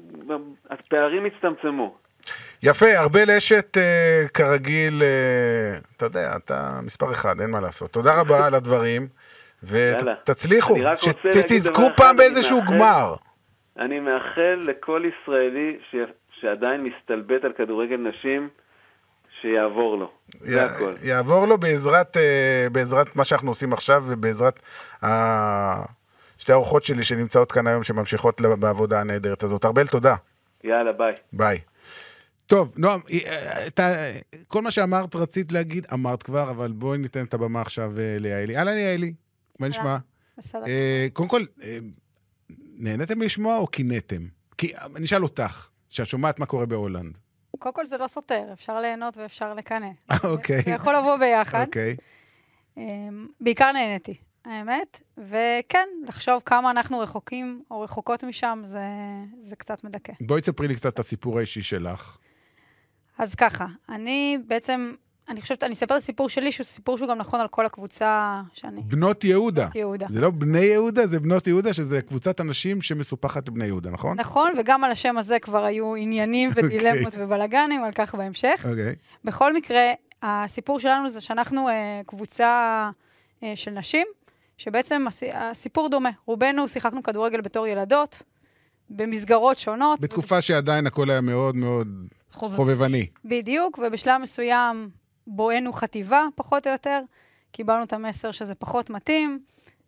[0.70, 1.96] הפערים יצטמצמו.
[2.62, 7.90] יפה, ארבל אשת, אה, כרגיל, אה, אתה יודע, אתה מספר אחד, אין מה לעשות.
[7.90, 9.08] תודה רבה על הדברים.
[9.62, 10.76] ותצליחו,
[11.32, 13.14] שתזכו פעם אני באיזשהו מאחל- גמר.
[13.78, 15.96] אני מאחל לכל ישראלי ש...
[16.40, 18.48] שעדיין מסתלבט על כדורגל נשים,
[19.40, 20.10] שיעבור לו.
[20.40, 20.94] זה י- הכל.
[21.02, 24.60] יעבור לו בעזרת, אה, בעזרת מה שאנחנו עושים עכשיו, ובעזרת
[25.04, 25.82] ה-
[26.38, 29.64] שתי האורחות שלי שנמצאות כאן היום, שממשיכות בעבודה הנהדרת הזאת.
[29.64, 30.14] ארבל, תודה.
[30.64, 31.12] יאללה, ביי.
[31.32, 31.58] ביי.
[32.46, 33.88] טוב, נועם, אה, אתה,
[34.48, 38.56] כל מה שאמרת רצית להגיד, אמרת כבר, אבל בואי ניתן את הבמה עכשיו אה, ליעלי.
[38.56, 39.12] אהלן יעלי,
[39.60, 39.96] מה נשמע?
[40.38, 40.66] בסדר.
[40.66, 41.78] אה, קודם כל, אה,
[42.78, 44.26] נהניתם לשמוע או קינאתם?
[44.58, 47.18] כי אני אשאל אותך, שאת שומעת מה קורה בהולנד.
[47.58, 49.86] קודם כל זה לא סותר, אפשר ליהנות ואפשר לקנא.
[50.24, 50.62] אוקיי.
[50.62, 51.64] זה יכול לבוא ביחד.
[51.66, 51.96] אוקיי.
[53.40, 55.02] בעיקר נהניתי, האמת.
[55.18, 58.80] וכן, לחשוב כמה אנחנו רחוקים או רחוקות משם, זה,
[59.40, 60.12] זה קצת מדכא.
[60.20, 62.18] בואי תספרי לי קצת את הסיפור האישי שלך.
[63.18, 64.92] אז ככה, אני בעצם,
[65.30, 68.40] אני חושבת, אני אספר את הסיפור שלי, שהוא סיפור שהוא גם נכון על כל הקבוצה
[68.52, 68.80] שאני...
[68.82, 69.62] בנות יהודה.
[69.62, 70.06] בנות יהודה.
[70.08, 74.20] זה לא בני יהודה, זה בנות יהודה, שזה קבוצת אנשים שמסופחת לבני יהודה, נכון?
[74.20, 78.66] נכון, וגם על השם הזה כבר היו עניינים ודילמות ובלאגנים, על כך בהמשך.
[78.70, 78.94] אוקיי.
[79.24, 79.80] בכל מקרה,
[80.22, 82.90] הסיפור שלנו זה שאנחנו אה, קבוצה
[83.42, 84.06] אה, של נשים,
[84.58, 86.10] שבעצם הס- הסיפור דומה.
[86.26, 88.22] רובנו שיחקנו כדורגל בתור ילדות,
[88.90, 90.00] במסגרות שונות.
[90.00, 91.88] בתקופה שעדיין הכל היה מאוד מאוד
[92.32, 92.56] חובב.
[92.56, 93.06] חובבני.
[93.24, 94.88] בדיוק, ובשלב מסוים
[95.26, 97.00] בואנו חטיבה, פחות או יותר.
[97.52, 99.40] קיבלנו את המסר שזה פחות מתאים,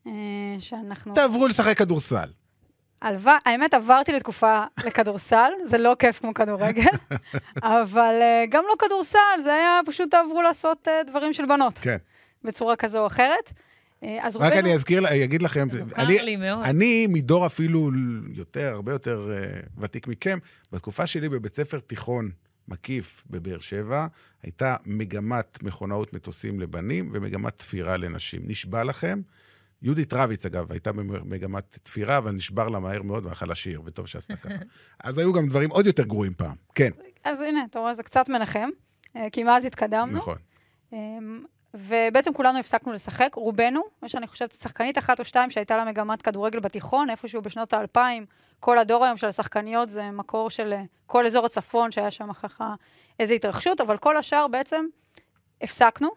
[0.07, 0.13] אה,
[0.59, 1.15] שאנחנו...
[1.15, 2.29] תעברו לשחק כדורסל.
[3.03, 6.91] הלוואי, האמת, עברתי לתקופה לכדורסל, זה לא כיף כמו כדורגל,
[7.63, 11.97] אבל אה, גם לא כדורסל, זה היה פשוט תעברו לעשות אה, דברים של בנות, כן.
[12.45, 13.53] בצורה כזו או אחרת.
[14.21, 14.61] אז רק רובנו...
[14.61, 16.37] אני אזכיר, אגיד לכם, אני.
[16.65, 17.91] אני מדור אפילו
[18.35, 19.31] יותר, הרבה יותר
[19.79, 20.39] ותיק מכם.
[20.73, 22.31] בתקופה שלי בבית ספר תיכון
[22.69, 24.07] מקיף בבאר שבע,
[24.43, 28.43] הייתה מגמת מכונאות מטוסים לבנים ומגמת תפירה לנשים.
[28.45, 29.21] נשבע לכם,
[29.83, 34.37] יהודית רביץ, אגב, הייתה במגמת תפירה, אבל נשבר לה מהר מאוד והלכה לשיר, וטוב שעשתה
[34.37, 34.55] ככה.
[35.05, 36.55] אז היו גם דברים עוד יותר גרועים פעם.
[36.75, 36.91] כן,
[37.25, 38.69] אז הנה, אתה רואה, זה קצת מנחם,
[39.17, 40.19] אה, כי מאז התקדמנו.
[40.19, 40.37] נכון.
[40.93, 41.45] אמ,
[41.75, 46.23] ובעצם כולנו הפסקנו לשחק, רובנו, יש אני חושבת שחקנית אחת או שתיים שהייתה לה מגמת
[46.23, 48.27] כדורגל בתיכון, איפשהו בשנות האלפיים,
[48.63, 52.75] כל הדור היום של השחקניות זה מקור של אה, כל אזור הצפון, שהיה שם ככה
[53.21, 54.85] איזו התרחשות, אבל כל השאר בעצם
[55.63, 56.09] הפסקנו.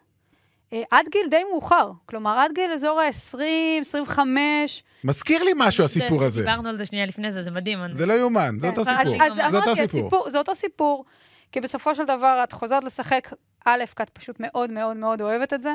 [0.73, 3.41] אה, עד גיל די מאוחר, כלומר עד גיל אזור ה-20,
[3.81, 4.83] 25.
[5.03, 6.41] מזכיר לי משהו, הסיפור הזה.
[6.41, 7.79] דיברנו על זה שנייה לפני זה, זה מדהים.
[7.91, 9.23] זה לא יאומן, זה כן, אותו סיפור.
[9.23, 10.29] אז זה אמרתי, אותו סיפור.
[10.29, 11.05] זה אותו סיפור,
[11.51, 13.33] כי בסופו של דבר את חוזרת לשחק,
[13.65, 15.73] א', כי את פשוט מאוד מאוד מאוד אוהבת את זה,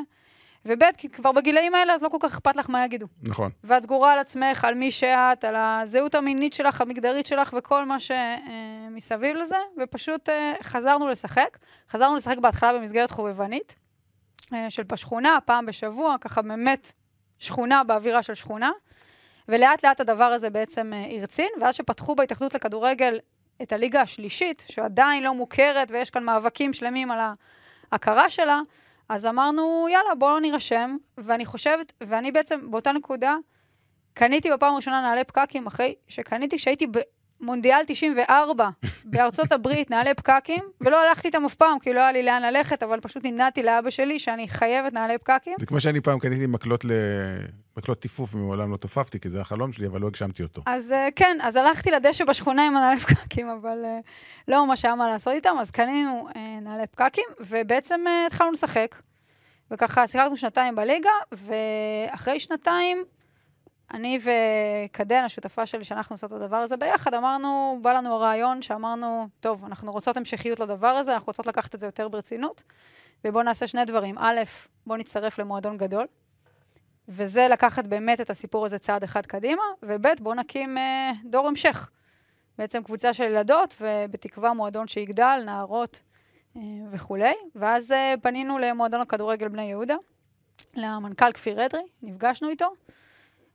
[0.64, 3.06] וב', כי כבר בגילאים האלה אז לא כל כך אכפת לך מה יגידו.
[3.22, 3.50] נכון.
[3.64, 7.96] ואת סגורה על עצמך, על מי שאת, על הזהות המינית שלך, המגדרית שלך וכל מה
[8.00, 11.58] שמסביב לזה, ופשוט אה, חזרנו לשחק.
[11.90, 13.74] חזרנו לשחק בהתחלה במסגרת חובבנית,
[14.52, 16.92] אה, של בשכונה, פעם בשבוע, ככה באמת
[17.38, 18.70] שכונה באווירה של שכונה,
[19.48, 23.18] ולאט לאט הדבר הזה בעצם אה, הרצין, ואז שפתחו בהתאחדות לכדורגל
[23.62, 27.18] את הליגה השלישית, שעדיין לא מוכרת ויש כאן מאבקים שלמים על
[27.92, 28.60] ההכרה שלה,
[29.10, 33.36] אז אמרנו, יאללה, בואו נירשם, ואני חושבת, ואני בעצם באותה נקודה,
[34.14, 36.86] קניתי בפעם הראשונה נעלי פקקים, אחרי שקניתי כשהייתי
[37.40, 38.68] במונדיאל 94
[39.04, 42.82] בארצות הברית, נעלי פקקים, ולא הלכתי איתם אף פעם, כי לא היה לי לאן ללכת,
[42.82, 45.54] אבל פשוט נמנעתי לאבא שלי שאני חייבת נעלי פקקים.
[45.60, 46.90] זה כמו שאני פעם קניתי מקלות ל...
[47.80, 50.62] מקלות טיפוף, ומעולם לא תופפתי, כי זה החלום שלי, אבל לא הגשמתי אותו.
[50.66, 53.98] אז אה, כן, אז הלכתי לדשא בשכונה עם הנעלי פקקים, אבל אה,
[54.48, 58.96] לא ממש היה מה לעשות איתם, אז קנינו אה, נעלי פקקים, ובעצם התחלנו לשחק.
[59.70, 63.04] וככה שיחקנו שנתיים בליגה, ואחרי שנתיים,
[63.94, 69.28] אני וקדן, השותפה שלי, שאנחנו עושות את הדבר הזה ביחד, אמרנו, בא לנו הרעיון שאמרנו,
[69.40, 72.62] טוב, אנחנו רוצות המשכיות לדבר הזה, אנחנו רוצות לקחת את זה יותר ברצינות,
[73.24, 74.18] ובואו נעשה שני דברים.
[74.18, 74.40] א',
[74.86, 76.04] בואו נצטרף למועדון גדול,
[77.10, 81.90] וזה לקחת באמת את הסיפור הזה צעד אחד קדימה, וב' בואו נקים אה, דור המשך.
[82.58, 86.00] בעצם קבוצה של ילדות, ובתקווה מועדון שיגדל, נערות
[86.56, 87.34] אה, וכולי.
[87.54, 89.96] ואז אה, פנינו למועדון הכדורגל בני יהודה,
[90.74, 92.66] למנכ"ל כפיר אדרי, נפגשנו איתו.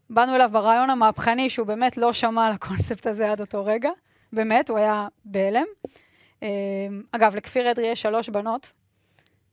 [0.10, 3.90] באנו אליו ברעיון המהפכני, שהוא באמת לא שמע על הקונספט הזה עד אותו רגע.
[4.34, 5.66] באמת, הוא היה בהלם.
[6.44, 6.48] אה,
[7.12, 8.72] אגב, לכפיר אדרי יש שלוש בנות,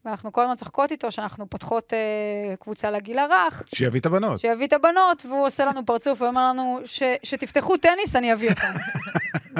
[0.04, 4.40] ואנחנו כל הזמן צוחקות איתו שאנחנו פותחות אה, קבוצה לגיל הרך, שיביא את הבנות.
[4.40, 8.72] שיביא את הבנות, והוא עושה לנו פרצוף ואומר לנו, ש, שתפתחו טניס, אני אביא אותם.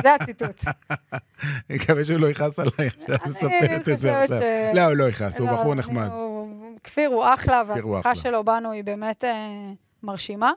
[0.03, 0.65] זה הציטוט.
[1.71, 4.41] אני מקווה שהוא לא יכעס עלייך שאת מספרת את זה עכשיו.
[4.41, 6.09] ש- לא, הוא לא יכעס, הוא לא, בחור נחמד.
[6.85, 7.63] כפיר הוא אחלה,
[8.01, 8.15] אחלה.
[8.17, 9.49] שלו בנו היא באמת אה,
[10.03, 10.53] מרשימה.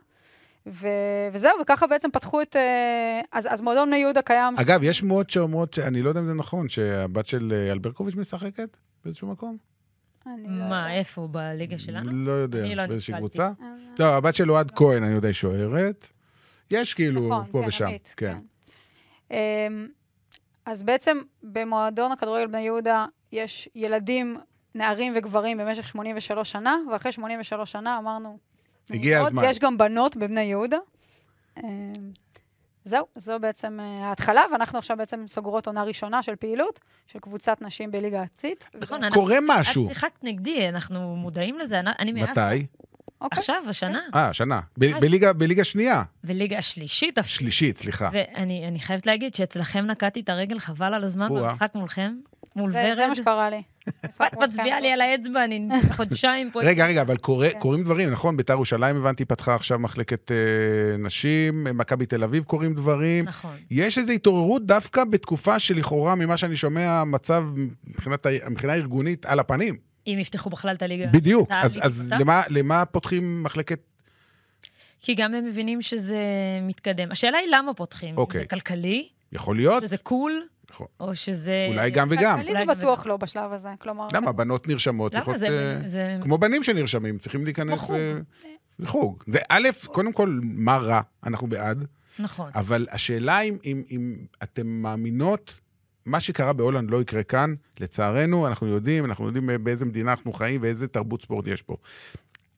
[0.68, 0.88] ו-
[1.34, 2.56] וזהו, וככה בעצם פתחו את...
[2.56, 4.58] אה, אז, אז מועדון בני יהודה קיים.
[4.58, 8.78] אגב, יש שמועות שאומרות, אני לא יודע אם זה נכון, שהבת של אה, אלברקוביץ' משחקת
[9.06, 9.58] באיזשהו מקום?
[10.26, 10.94] לא מה.
[10.94, 12.12] איפה, בליגה שלנו?
[12.12, 13.18] לא יודע, לא באיזושהי.
[13.18, 13.52] קבוצה?
[13.62, 13.68] אה,
[14.00, 16.08] לא, הבת של אוהד כהן, אני יודע, היא שוערת.
[16.72, 17.86] יש כאילו נכון, פה כן, ושם.
[17.86, 18.38] עמית, כן.
[19.32, 19.38] אמ,
[20.66, 24.38] אז בעצם במועדון הכדורגל בני יהודה יש ילדים,
[24.76, 28.38] נערים וגברים במשך 83 שנה, ואחרי 83 שנה אמרנו...
[28.90, 29.44] הגיע הזמן.
[29.46, 30.78] יש גם בנות בבני יהודה.
[32.86, 37.58] זהו, זו בעצם אה, ההתחלה, ואנחנו עכשיו בעצם סוגרות עונה ראשונה של פעילות, של קבוצת
[37.62, 38.66] נשים בליגה ארצית.
[38.82, 39.84] נכון, ו- אנחנו- קורה משהו.
[39.84, 42.30] את שיחקת נגדי, אנחנו מודעים לזה, אני- מאז...
[42.30, 42.66] מתי?
[43.22, 43.40] אוקיי.
[43.40, 44.00] עכשיו, השנה.
[44.16, 44.60] אה, שנה.
[44.78, 46.04] ב- בליגה- בליגה שנייה.
[46.24, 47.34] וליגה השלישית אפילו.
[47.36, 48.10] שלישית, סליחה.
[48.12, 51.28] ואני אני חייבת להגיד שאצלכם נקעתי את הרגל חבל על הזמן.
[51.30, 52.16] במשחק מולכם,
[52.56, 53.10] מול זה, זה ורד.
[53.10, 53.62] מה שקרה לי.
[54.28, 55.68] את מצביעה לי על האצבע, אני
[55.98, 56.60] חודשיים פה.
[56.64, 57.60] רגע, רגע, אבל כן.
[57.60, 58.38] קורים דברים, נכון?
[58.38, 60.38] ביתר ירושלים, הבנתי, פתחה עכשיו מחלקת אה,
[60.98, 63.26] נשים, מכבי תל אביב קורים דברים.
[63.26, 63.56] נכון.
[63.72, 67.44] יש איזו התעוררות דווקא בתקופה שלכאורה, ממה שאני שומע, המצב
[68.26, 69.78] ה- מבחינה ארגונית על הפנים.
[70.08, 71.08] אם יפתחו בכלל את הליגה.
[71.08, 71.50] בדיוק.
[71.52, 72.14] אז-.
[72.50, 73.80] למה- פותחים מחלקת...
[75.02, 76.20] כי גם הם מבינים שזה
[76.62, 77.12] מתקדם.
[77.12, 78.18] השאלה היא למה פותחים.
[78.18, 78.42] אוקיי.
[78.42, 79.84] זה כלכלי, יכול להיות?
[79.84, 80.42] שזה קול,
[80.76, 80.88] יכול.
[81.00, 81.66] או שזה...
[81.70, 82.38] אולי גם וגם.
[82.38, 83.06] כלכלי אולי זה בטוח.
[83.06, 84.08] לא בשלב הזה, כלומר...
[84.14, 84.32] למה?
[84.32, 85.24] בנות נרשמות, למה?
[85.24, 85.40] צריכות...
[85.40, 86.18] זה- אה, זה...
[86.22, 87.80] כמו בנים שנרשמים, צריכים להיכנס...
[87.80, 87.96] חוג.
[87.96, 88.20] ו-
[88.78, 89.24] זה חוג.
[89.28, 91.02] זה א', קודם כל, מה רע?
[91.24, 91.86] אנחנו בעד.
[92.20, 92.52] נכון.
[92.56, 95.60] אבל השאלה אם, אם, אם אתם מאמינות,
[96.06, 100.62] מה שקרה בהולנד לא יקרה כאן, לצערנו, אנחנו יודעים, אנחנו יודעים באיזה מדינה אנחנו חיים
[100.62, 101.76] ואיזה תרבות ספורט יש פה.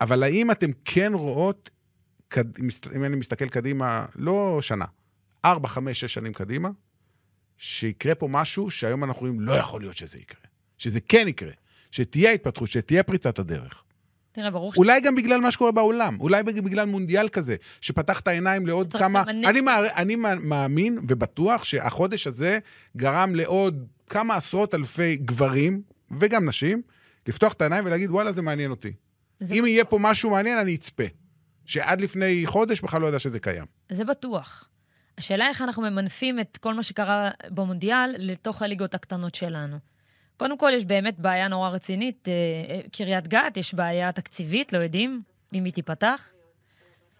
[0.01, 1.69] אבל האם אתם כן רואות,
[2.95, 4.85] אם אני מסתכל קדימה, לא שנה,
[5.45, 6.69] ארבע, חמש, שש שנים קדימה,
[7.57, 10.41] שיקרה פה משהו שהיום אנחנו רואים, לא יכול להיות שזה יקרה.
[10.77, 11.51] שזה כן יקרה.
[11.91, 13.83] שתהיה התפתחות, שתהיה פריצת הדרך.
[14.31, 14.77] תראה, ברור ש...
[14.77, 19.23] אולי גם בגלל מה שקורה בעולם, אולי בגלל מונדיאל כזה, שפתח את העיניים לעוד כמה...
[19.27, 19.47] למנף.
[19.49, 19.79] אני, מע...
[19.95, 22.59] אני מא- מאמין ובטוח שהחודש הזה
[22.97, 25.81] גרם לעוד כמה עשרות אלפי גברים,
[26.17, 26.81] וגם נשים,
[27.27, 28.93] לפתוח את העיניים ולהגיד, וואלה, זה מעניין אותי.
[29.39, 31.03] זה אם יהיה פה משהו מעניין, אני אצפה.
[31.65, 33.65] שעד לפני חודש בכלל לא ידע שזה קיים.
[33.91, 34.69] זה בטוח.
[35.17, 39.77] השאלה איך אנחנו ממנפים את כל מה שקרה במונדיאל לתוך הליגות הקטנות שלנו.
[40.37, 42.27] קודם כל, יש באמת בעיה נורא רצינית.
[42.27, 42.33] אה,
[42.75, 45.21] אה, קריית גת, יש בעיה תקציבית, לא יודעים
[45.53, 46.29] אם היא תיפתח.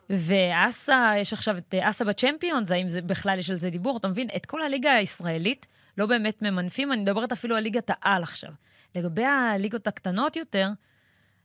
[0.10, 3.98] ואסה, יש עכשיו את אה, אסא בצ'מפיונס, האם זה בכלל יש על זה דיבור?
[3.98, 4.28] אתה מבין?
[4.36, 5.68] את כל הליגה הישראלית
[5.98, 8.52] לא באמת ממנפים, אני מדברת אפילו על ליגת העל עכשיו.
[8.96, 10.68] לגבי הליגות הקטנות יותר,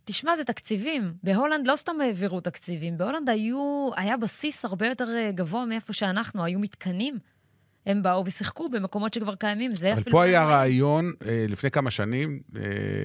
[0.04, 1.14] תשמע, זה תקציבים.
[1.22, 6.44] בהולנד לא סתם העבירו תקציבים, בהולנד היו, היה בסיס הרבה יותר אה, גבוה מאיפה שאנחנו,
[6.44, 7.18] היו מתקנים.
[7.86, 10.16] הם באו ושיחקו במקומות שכבר קיימים, זה אבל אפילו...
[10.16, 12.62] פה היה לא- רעיון, אה, לפני כמה שנים, אה,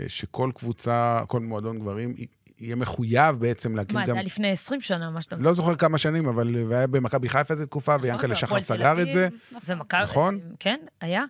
[0.07, 2.13] שכל קבוצה, כל מועדון גברים,
[2.59, 4.07] יהיה מחויב בעצם להקים מה, גם...
[4.07, 5.35] זה היה לפני 20 שנה, מה שאתה...
[5.35, 9.01] לא זוכר כמה שנים, אבל היה במכבי חיפה איזה תקופה, ויענקלה שחר והפועל תל סגר
[9.01, 9.27] את זה.
[9.65, 10.03] ומכבי...
[10.03, 10.39] נכון.
[10.59, 11.23] כן, היה.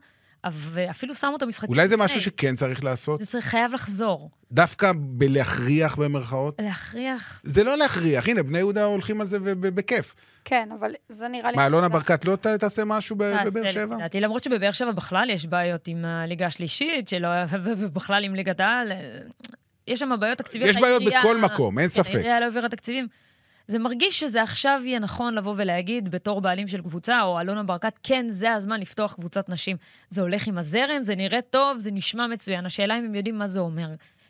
[0.52, 1.70] ואפילו שמו את המשחקים.
[1.70, 2.06] אולי זה לפני.
[2.06, 3.20] משהו שכן צריך לעשות?
[3.20, 4.30] זה צריך, חייב לחזור.
[4.52, 6.60] דווקא בלהכריח במרכאות?
[6.62, 7.42] להכריח...
[7.44, 10.16] זה לא להכריח, הנה, בני יהודה הולכים על זה בכיף.
[10.46, 11.58] כן, אבל זה נראה לי...
[11.58, 13.96] מה, אלונה ברקת לא תעשה משהו בבאר שבע?
[13.96, 17.10] לדעתי, למרות שבבאר שבע בכלל יש בעיות עם הליגה השלישית,
[17.64, 18.92] ובכלל עם ליגת העל.
[18.92, 19.20] אה,
[19.88, 20.70] יש שם בעיות תקציביות.
[20.70, 22.16] יש בעיות בכל מקום, אין כן, ספק.
[22.16, 23.08] העירייה לא העבירה תקציבים.
[23.68, 28.00] זה מרגיש שזה עכשיו יהיה נכון לבוא ולהגיד, בתור בעלים של קבוצה, או אלונה ברקת,
[28.04, 29.78] כן, זה הזמן לפתוח קבוצת נשים.
[30.10, 32.66] זה הולך עם הזרם, זה נראה טוב, זה נשמע מצוין.
[32.66, 33.88] השאלה אם הם יודעים מה זה אומר.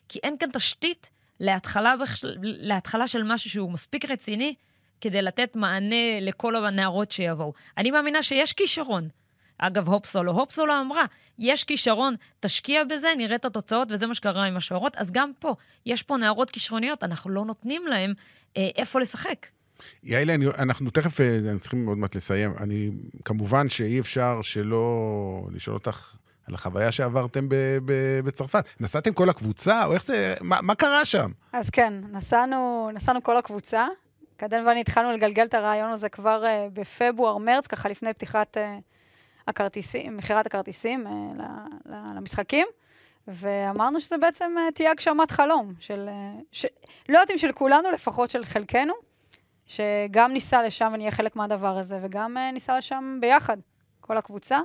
[0.10, 1.10] כי אין כאן תשתית
[1.40, 1.96] להתחלה,
[2.44, 4.54] להתחלה של משהו שהוא מספיק רציני,
[5.02, 7.54] כדי לתת מענה לכל הנערות שיבואו.
[7.78, 9.10] אני מאמינה שיש כישרון.
[9.58, 11.06] אגב, הופסולו, הופסולו אמרה,
[11.40, 14.96] יש כישרון, תשקיע בזה, נראה את התוצאות, וזה מה שקרה עם השוערות.
[14.96, 15.56] אז גם פה,
[15.86, 18.14] יש פה נערות כישרוניות, אנחנו לא נותנים להן
[18.58, 19.46] אה, איפה לשחק.
[20.04, 22.54] יעל, אני- אנחנו תכף אה, אנחנו צריכים עוד מעט לסיים.
[22.60, 22.90] אני,
[23.26, 24.92] כמובן שאי אפשר שלא
[25.52, 26.14] לשאול אותך
[26.48, 27.56] על החוויה שעברתם ב-
[27.86, 28.66] ב- בצרפת.
[28.80, 31.32] נסעתם כל הקבוצה, או איך זה, מה, מה קרה שם?
[31.54, 33.88] אז כן, נסענו, נסענו כל הקבוצה.
[34.38, 38.60] קדן ואני התחלנו לגלגל את הרעיון הזה כבר uh, בפברואר-מרץ, ככה לפני פתיחת uh,
[39.48, 42.68] הכרטיסים, מכירת הכרטיסים ל- למשחקים.
[43.28, 46.10] ואמרנו שזה בעצם אה, תהיה הגשמת חלום, של...
[46.10, 46.66] אה, ש...
[47.10, 48.94] לא יודעת אם של כולנו, לפחות של חלקנו,
[49.66, 53.58] שגם ניסע לשם ונהיה חלק מהדבר הזה, וגם אה, ניסע לשם ביחד,
[54.02, 54.60] כל הקבוצה.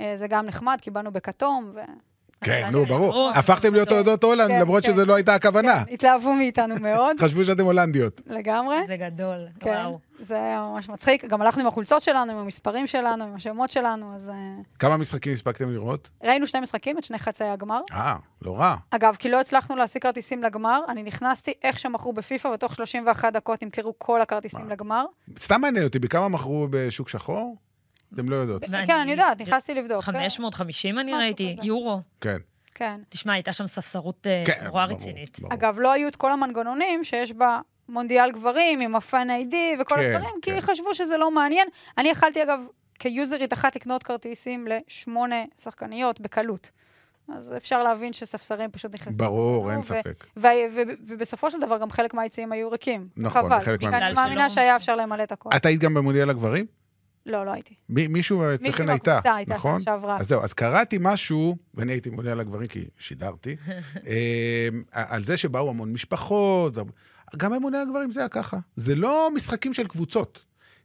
[0.00, 1.80] אה, זה גם נחמד, כי באנו בכתום, ו...
[2.44, 3.30] כן, נו, ברור.
[3.34, 4.92] הפכתם להיות אוהדות הולנד, כן, למרות כן.
[4.92, 5.82] שזו לא הייתה הכוונה.
[5.90, 8.20] התלהבו מאיתנו מאוד, חשבו שאתם הולנדיות.
[8.26, 8.76] לגמרי.
[8.86, 9.98] זה גדול, כן, וואו.
[10.26, 11.24] זה היה ממש מצחיק.
[11.24, 14.34] גם הלכנו עם החולצות שלנו, עם המספרים שלנו, עם השמות שלנו, אז אה,
[14.78, 16.10] כמה משחקים הספקתם לראות?
[16.24, 17.80] ראינו שני משחקים, את שני חצי הגמר.
[17.92, 18.74] אה, לא רע.
[18.90, 23.62] אגב, כי לא הצלחנו להשיג כרטיסים לגמר, אני נכנסתי איך שמכרו בפיפ"א, ותוך 31 דקות
[23.62, 24.68] נמכרו כל הכרטיסים.
[24.68, 25.04] לגמר.
[25.38, 27.56] סתם מעניין אותי, בכמה מכרו בשוק שחור?
[28.14, 28.64] אתם לא יודעות.
[28.64, 30.02] כן, אני יודעת, נכנסתי לבדוק.
[30.02, 31.56] 550 אני ראיתי.
[31.62, 32.00] יורו.
[32.20, 32.38] כן.
[32.74, 33.00] כן.
[33.08, 35.38] תשמע, הייתה שם ספסרות אה, כן, נורא רצינית.
[35.50, 40.34] אגב, לא היו את כל המנגנונים שיש במונדיאל גברים, עם הפאן איי-די וכל כן, הדברים,
[40.42, 40.60] כי כן.
[40.60, 41.68] חשבו שזה לא מעניין.
[41.98, 42.60] אני יכלתי, אגב,
[42.98, 46.70] כיוזרית אחת לקנות כרטיסים לשמונה שחקניות בקלות.
[47.36, 49.18] אז אפשר להבין שספסרים פשוט נכנסו.
[49.18, 50.26] ברור, אין ספק.
[51.06, 53.08] ובסופו של דבר גם חלק מהיציעים היו ריקים.
[53.16, 53.60] נכון, חבל.
[53.60, 54.18] חלק בגלל מהמשחקים.
[54.18, 55.50] אני מאמינה שהיה אפשר למלא את הכל.
[55.56, 56.66] את היית גם במונדיאל הגברים?
[57.28, 57.74] לא, לא הייתי.
[57.88, 59.80] מי- מישהו אצלכם הייתה, הייתה נכון?
[59.80, 60.18] שנה שעברה.
[60.20, 63.56] אז זהו, אז קראתי משהו, ואני הייתי במונדיאל הגברים כי שידרתי,
[64.06, 66.78] אמ, על זה שבאו המון משפחות,
[67.36, 68.58] גם במונדיאל הגברים זה היה ככה.
[68.76, 70.44] זה לא משחקים של קבוצות.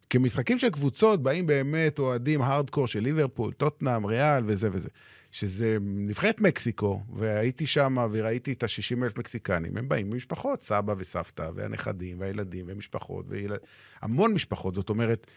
[0.10, 4.89] כי משחקים של קבוצות באים באמת אוהדים הארדקור של ליברפול, טוטנאם, ריאל וזה וזה.
[5.32, 11.50] שזה נבחרת מקסיקו, והייתי שם וראיתי את ה-60 אלף מקסיקנים, הם באים ממשפחות, סבא וסבתא,
[11.56, 13.58] והנכדים, והילדים, ומשפחות, וילד...
[14.02, 14.76] המון משפחות.
[14.76, 15.28] זאת אומרת,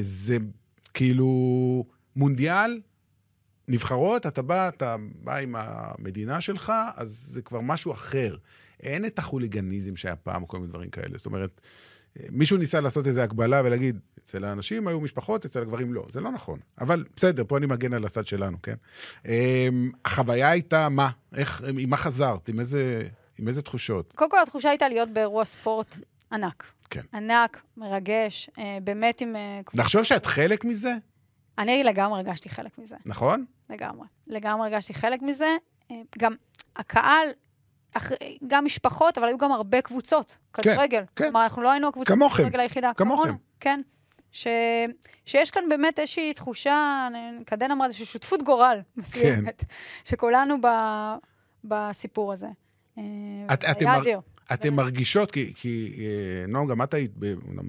[0.00, 0.36] זה
[0.94, 1.84] כאילו
[2.16, 2.80] מונדיאל,
[3.68, 8.36] נבחרות, אתה בא, אתה בא עם המדינה שלך, אז זה כבר משהו אחר.
[8.80, 11.16] אין את החוליגניזם שהיה פעם, כל מיני דברים כאלה.
[11.16, 11.60] זאת אומרת,
[12.20, 16.06] אה, מישהו ניסה לעשות איזו הקבלה ולהגיד, אצל האנשים היו משפחות, אצל הגברים לא.
[16.10, 16.58] זה לא נכון.
[16.80, 18.74] אבל בסדר, פה אני מגן על הצד שלנו, כן?
[19.26, 19.68] אה,
[20.04, 21.10] החוויה הייתה מה?
[21.34, 22.48] איך, עם מה חזרת?
[22.48, 24.12] עם איזה, עם איזה תחושות?
[24.16, 25.96] קודם כל, התחושה הייתה להיות באירוע ספורט
[26.32, 26.73] ענק.
[26.90, 27.00] כן.
[27.14, 29.36] ענק, מרגש, אה, באמת עם...
[29.36, 30.92] אה, לחשוב שאת חלק מזה,
[31.58, 32.96] אני לגמרי הרגשתי חלק מזה.
[33.06, 33.44] נכון?
[33.70, 34.06] לגמרי.
[34.26, 35.56] לגמרי הרגשתי חלק מזה.
[35.90, 36.32] אה, גם
[36.76, 37.28] הקהל,
[37.94, 38.12] אח-
[38.46, 40.36] גם משפחות, אבל היו גם הרבה קבוצות.
[40.52, 41.02] כדורגל.
[41.16, 41.24] כן.
[41.24, 42.12] כלומר, אנחנו לא היינו הקבוצה
[42.42, 42.90] כדורגל היחידה.
[42.96, 43.34] כמוכם.
[43.60, 43.80] כן.
[44.32, 44.46] ש...
[45.26, 47.08] שיש כאן באמת איזושהי תחושה,
[47.46, 49.66] קדן אמרה, זה של שותפות גורל מסוימת, כן.
[50.04, 50.66] שכולנו ב...
[51.64, 52.46] בסיפור הזה.
[52.98, 53.02] אה,
[53.54, 54.00] את- אתם מר-
[54.52, 57.12] אתם מרגישות, כי, כי אה, נועם, גם את היית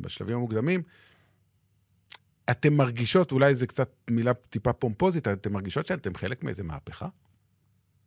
[0.02, 0.84] בשלבים המוקדמים,
[2.52, 7.08] אתם מרגישות, אולי זה קצת מילה טיפה פומפוזית, אתם מרגישות שאתם חלק מאיזה מהפכה?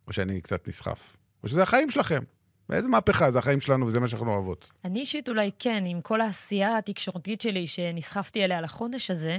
[0.07, 1.17] או שאני קצת נסחף?
[1.43, 2.23] או שזה החיים שלכם?
[2.71, 3.31] איזה מהפכה?
[3.31, 4.71] זה החיים שלנו וזה מה שאנחנו אוהבות.
[4.85, 9.37] אני אישית אולי כן, עם כל העשייה התקשורתית שלי שנסחפתי אליה לחודש הזה,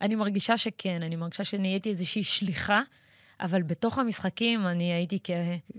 [0.00, 2.82] אני מרגישה שכן, אני מרגישה שנהייתי איזושהי שליחה,
[3.40, 5.30] אבל בתוך המשחקים אני הייתי כ...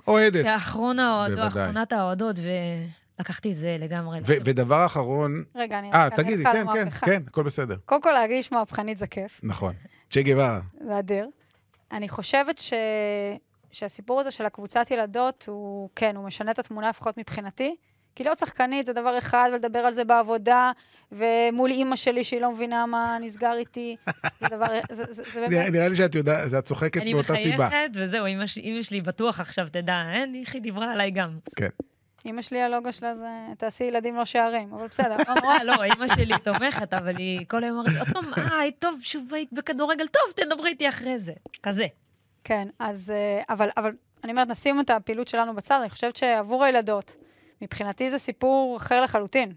[0.07, 0.43] אוהדת.
[0.43, 1.64] כאחרון האוהדות, בוודאי.
[1.64, 2.36] אחרונת האוהדות,
[3.18, 4.20] ולקחתי את זה לגמרי.
[4.22, 6.89] ו- ודבר אחרון, רגע, אני אה, רק אענה תגידי, כן, כן.
[6.89, 7.76] כן, הכל בסדר.
[7.86, 9.39] קודם כל, להרגיש מהפכנית זה כיף.
[9.43, 9.74] נכון.
[10.09, 10.59] צ'ה גווארה.
[10.86, 11.28] זה אדיר.
[11.91, 12.74] אני חושבת ש...
[13.72, 17.76] שהסיפור הזה של הקבוצת ילדות, הוא, כן, הוא משנה את התמונה לפחות מבחינתי.
[18.16, 20.72] כי להיות שחקנית זה דבר אחד, ולדבר על זה בעבודה,
[21.12, 23.95] ומול אימא שלי שהיא לא מבינה מה נסגר איתי,
[24.41, 25.72] זה דבר, זה, זה, זה באמת...
[25.72, 27.68] נראה לי שאת יודעת, את צוחקת אני מאותה סיבה.
[27.68, 31.38] מחייכת, וזהו, אמא שלי, אמא שלי בטוח עכשיו תדע, אין, איך היא דיברה עליי גם.
[31.55, 31.70] כן.
[32.26, 35.16] אימא שלי, הלוגו שלה זה, תעשי ילדים לא שערים, אבל בסדר,
[35.66, 39.53] לא אמא שלי תומכת, אבל היא כל היום אומרת, עוד פעם, אה, טוב, שוב היית
[39.53, 41.34] בכדורגל, טוב, תדברי איתי אחרי זה.
[41.64, 41.86] כזה.
[42.43, 43.12] כן, אז...
[43.12, 43.91] אה, אבל, אבל
[44.24, 47.16] אני אומרת, נשים את הפעילות שלנו בצד, אני חושבת שעבור הילדות,
[47.62, 49.53] מבחינתי זה סיפור אחר לחלוטין.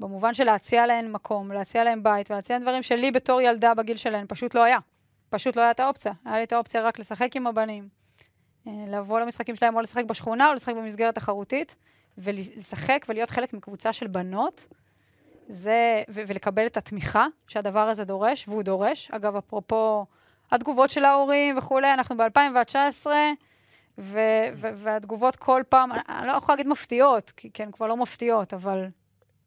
[0.00, 3.96] במובן של להציע להן מקום, להציע להן בית, ולהציע להן דברים שלי בתור ילדה בגיל
[3.96, 4.78] שלהן פשוט לא היה.
[5.30, 6.12] פשוט לא הייתה האופציה.
[6.24, 7.88] היה לי את האופציה רק לשחק עם הבנים,
[8.66, 11.76] אה, לבוא למשחקים שלהם או לשחק בשכונה או לשחק במסגרת תחרותית,
[12.18, 14.66] ולשחק ולהיות חלק מקבוצה של בנות,
[15.48, 19.10] זה, ו- ולקבל את התמיכה שהדבר הזה דורש, והוא דורש.
[19.10, 20.06] אגב, אפרופו
[20.50, 23.06] התגובות של ההורים וכולי, אנחנו ב-2019,
[24.00, 24.18] ו-
[24.56, 28.84] ו- והתגובות כל פעם, אני- לא יכולה להגיד מפתיעות, כי הן כבר לא מפתיעות, אבל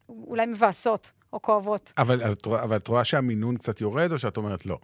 [0.10, 1.94] אולי מבאסות או כואבות.
[1.98, 2.22] אבל
[2.64, 4.78] אבל את רואה שהמינון קצת יורד, או שאת אומרת לא?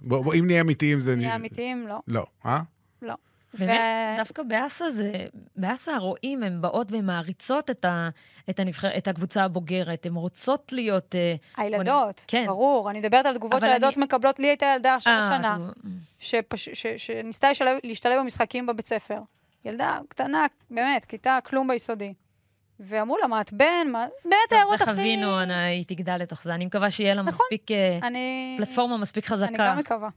[0.00, 1.16] בוא, בוא, אם נהיה אמיתיים זה...
[1.16, 1.98] נהיה אמיתיים, לא.
[2.08, 2.60] לא, אה?
[3.02, 3.14] לא.
[3.58, 3.80] באמת,
[4.14, 5.12] ו- דווקא באסה זה,
[5.56, 8.08] באסה הרואים, הן באות ומעריצות את, ה,
[8.50, 11.14] את, הנבחר, את הקבוצה הבוגרת, הן רוצות להיות...
[11.14, 12.44] אה, הילדות, כן.
[12.46, 12.90] ברור.
[12.90, 14.38] אני מדברת על תגובות שהילדות אני- מקבלות.
[14.38, 15.56] לי הייתה ילדה עכשיו אה, השנה,
[16.18, 16.68] שפש...
[16.68, 16.86] ש...
[16.86, 17.48] שניסתה.
[17.84, 19.18] להשתלב במשחקים בבית ספר.
[19.64, 22.14] ילדה קטנה, באמת, כיתה כלום ביסודי.
[22.80, 23.86] ואמרו לה, מה את בן?
[23.92, 24.06] מה...
[24.24, 24.84] באמת הערות הכי...
[24.92, 26.54] חווינו, אנא, היא תגדל לתוך זה.
[26.54, 27.46] אני מקווה שיהיה לה נכון.
[27.52, 28.54] מספיק, אה, אני...
[28.58, 29.52] פלטפורמה מספיק אני חזקה.
[29.58, 30.08] גם מקווה.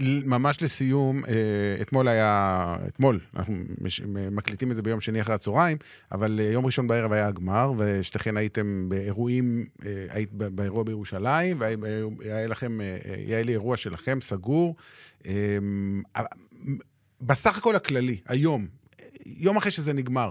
[0.00, 1.32] ממש לסיום, אה,
[1.82, 5.78] אתמול היה, אתמול, אנחנו מש- מקליטים את זה ביום שני אחרי הצהריים,
[6.12, 12.46] אבל אה, יום ראשון בערב היה הגמר, ושתיכן הייתם באירועים, אה, היית באירוע בירושלים, והיה
[12.46, 12.78] לכם,
[13.26, 14.76] היה לי אירוע שלכם, סגור.
[17.20, 18.66] בסך הכל הכללי, היום,
[19.26, 20.30] יום אחרי שזה נגמר,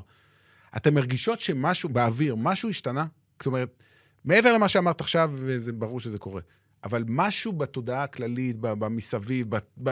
[0.77, 3.05] אתן מרגישות שמשהו באוויר, משהו השתנה?
[3.39, 3.83] זאת אומרת,
[4.25, 6.41] מעבר למה שאמרת עכשיו, וזה ברור שזה קורה,
[6.83, 9.47] אבל משהו בתודעה הכללית, במסביב,
[9.83, 9.89] ב-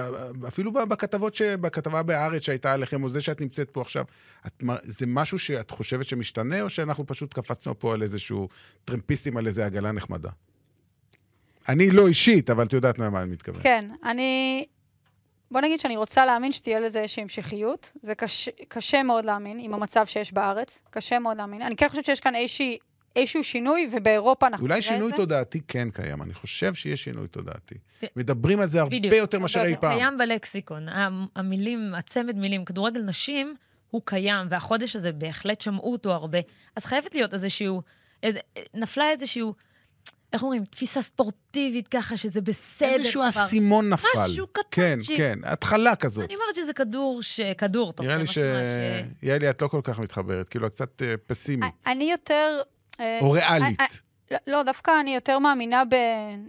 [0.47, 4.05] אפילו בכתבות, ש- בכתבה בהארץ שהייתה עליכם, או זה שאת נמצאת פה עכשיו,
[4.47, 8.47] את, זה משהו שאת חושבת שמשתנה, או שאנחנו פשוט קפצנו פה על איזשהו
[8.85, 10.29] טרמפיסטים על איזה עגלה נחמדה?
[11.69, 13.63] אני לא אישית, אבל את יודעת מה אני מתכוון.
[13.63, 14.65] כן, אני...
[15.51, 17.91] בוא נגיד שאני רוצה להאמין שתהיה לזה איזושהי המשכיות.
[18.01, 20.79] זה קשה, קשה מאוד להאמין עם המצב שיש בארץ.
[20.89, 21.61] קשה מאוד להאמין.
[21.61, 22.77] אני כן חושבת שיש כאן איזושהי,
[23.17, 25.15] איזשהו שינוי, ובאירופה אנחנו אולי נראה את שינוי זה.
[25.17, 27.75] תודעתי כן קיים, אני חושב שיש שינוי תודעתי.
[28.15, 29.13] מדברים על זה הרבה בדיוק.
[29.13, 29.97] יותר מאשר אי זה פעם.
[29.97, 30.85] קיים בלקסיקון.
[31.35, 33.55] המילים, הצמד מילים, כדורגל נשים,
[33.89, 36.37] הוא קיים, והחודש הזה בהחלט שמעו אותו הרבה.
[36.75, 37.81] אז חייבת להיות איזשהו,
[38.23, 38.37] איז-
[38.73, 39.53] נפלה איזשהו,
[40.33, 43.45] איך אומרים, תפיסה ספורטיבית ככה, שזה בסדר איזשהו כבר.
[43.45, 44.07] אסימון נפל.
[44.19, 46.25] משהו קטן כן, ש- כן, התחלה כזאת.
[46.25, 47.41] אני אומרת שזה כדור, ש...
[47.57, 48.37] כדור, טוב, נראה לי ש...
[48.37, 48.43] משמע
[49.23, 52.61] יעלי, את לא כל כך מתחברת, כאילו, את קצת אה, פסימית, אני יותר...
[52.99, 53.79] אה, או ריאלית.
[53.79, 53.85] אה,
[54.31, 55.95] לא, לא, דווקא אני יותר מאמינה ב...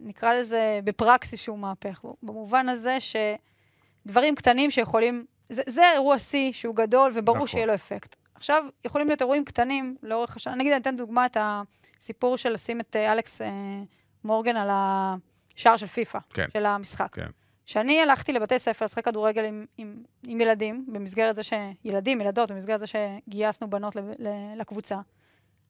[0.03, 2.05] נקרא לזה בפרקסיס שהוא מהפך.
[2.23, 5.25] במובן הזה שדברים קטנים שיכולים...
[5.49, 7.49] זה, זה אירוע שיא שהוא גדול, וברור נכון.
[7.49, 8.17] שיהיה לו אפקט.
[8.35, 10.55] עכשיו, יכולים להיות אירועים קטנים לאורך השנה.
[10.55, 13.49] נגיד, אני אתן דוגמה את הסיפור של לשים את אה, אלכס אה,
[14.25, 16.47] מורגן על השער של פיפא, כן.
[16.53, 17.09] של המשחק.
[17.13, 17.29] כן.
[17.67, 21.53] כשאני הלכתי לבתי ספר לשחק כדורגל עם, עם, עם ילדים, במסגרת זה ש...
[21.85, 23.97] ילדים, ילדות, במסגרת זה שגייסנו בנות
[24.57, 24.97] לקבוצה,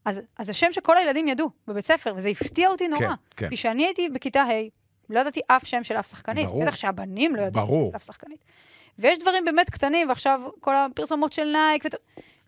[0.08, 3.00] אז, אז השם שכל הילדים ידעו בבית ספר, וזה הפתיע אותי נורא.
[3.00, 3.48] כן, כן.
[3.48, 4.52] כי כשאני הייתי בכיתה ה',
[5.10, 6.46] לא ידעתי אף שם של אף שחקנית.
[6.46, 6.64] ברור.
[6.64, 7.90] בטח שהבנים לא ידעו ברור.
[7.90, 8.44] של אף שחקנית.
[8.98, 11.94] ויש דברים באמת קטנים, ועכשיו כל הפרסומות של נייק, ות...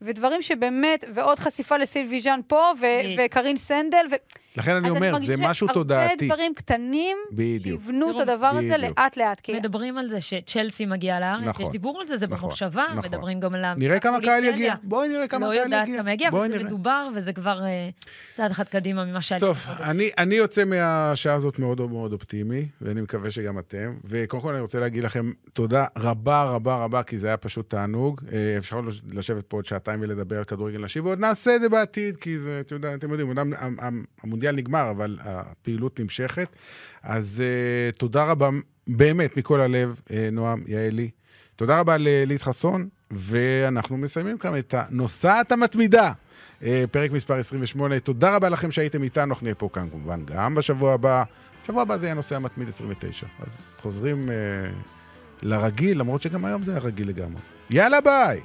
[0.02, 2.86] ודברים שבאמת, ועוד חשיפה לסילבי ז'אן פה, ו...
[2.98, 3.20] בדיוק.
[3.24, 4.14] וקרין סנדל, ו...
[4.56, 6.26] לכן אני אז אומר, מרגישה זה משהו הרבה תודעתי.
[6.26, 7.80] דברים קטנים בדיוק.
[7.82, 8.76] שיבנו את הדבר הזה.
[8.78, 9.40] לאט-לאט.
[9.40, 11.64] כי מדברים על זה שצ'לסי מגיעה לארץ, נכון.
[11.66, 12.98] יש דיבור על זה, זה נכון, במושבה, נכון.
[12.98, 14.44] מדברים גם על נראה כמה קהל.
[14.44, 14.74] יגיע.
[14.82, 15.98] בואי נראה כמה לא קהל יודעת יגיע.
[16.02, 16.64] כמה יגיע, אבל זה.
[16.64, 17.88] מדובר, וזה כבר אה,
[18.34, 19.40] צעד אחד קדימה ממה שהיה.
[19.40, 19.58] טוב.
[19.82, 23.94] אני, אני יוצא מהשעה הזאת מאוד מאוד אופטימי, ואני מקווה שגם אתם.
[24.04, 28.20] וקודם כל אני רוצה להגיד לכם תודה רבה רבה רבה, כי זה היה פשוט תענוג.
[28.32, 28.80] אה, אפשר
[29.12, 32.62] לשבת פה עוד שעתיים ולדבר על כדורגל נשי, ועוד נעשה את זה בעתיד, כי זה,
[32.94, 34.04] אתם יודעים, המ- המ-
[34.40, 36.48] המונדיאל נגמר, אבל הפעילות נמשכת.
[37.02, 38.48] אז אה, תודה רבה,
[38.86, 41.10] באמת, מכל הלב, אה, נועם, יעלי.
[41.56, 46.12] תודה רבה לליz חסון, ואנחנו מסיימים כאן את הנוסעת המתמידה.
[46.62, 48.00] אה, פרק מספר 28.
[48.00, 51.24] תודה רבה לכם שהייתם איתנו, אנחנו נהיה פה כאן כמובן גם בשבוע הבא.
[51.64, 53.26] בשבוע הבא זה יהיה נושא המתמיד 29.
[53.40, 54.34] אז חוזרים אה,
[55.42, 57.40] לרגיל, למרות שגם היום זה היה רגיל לגמרי.
[57.70, 58.40] יאללה ביי!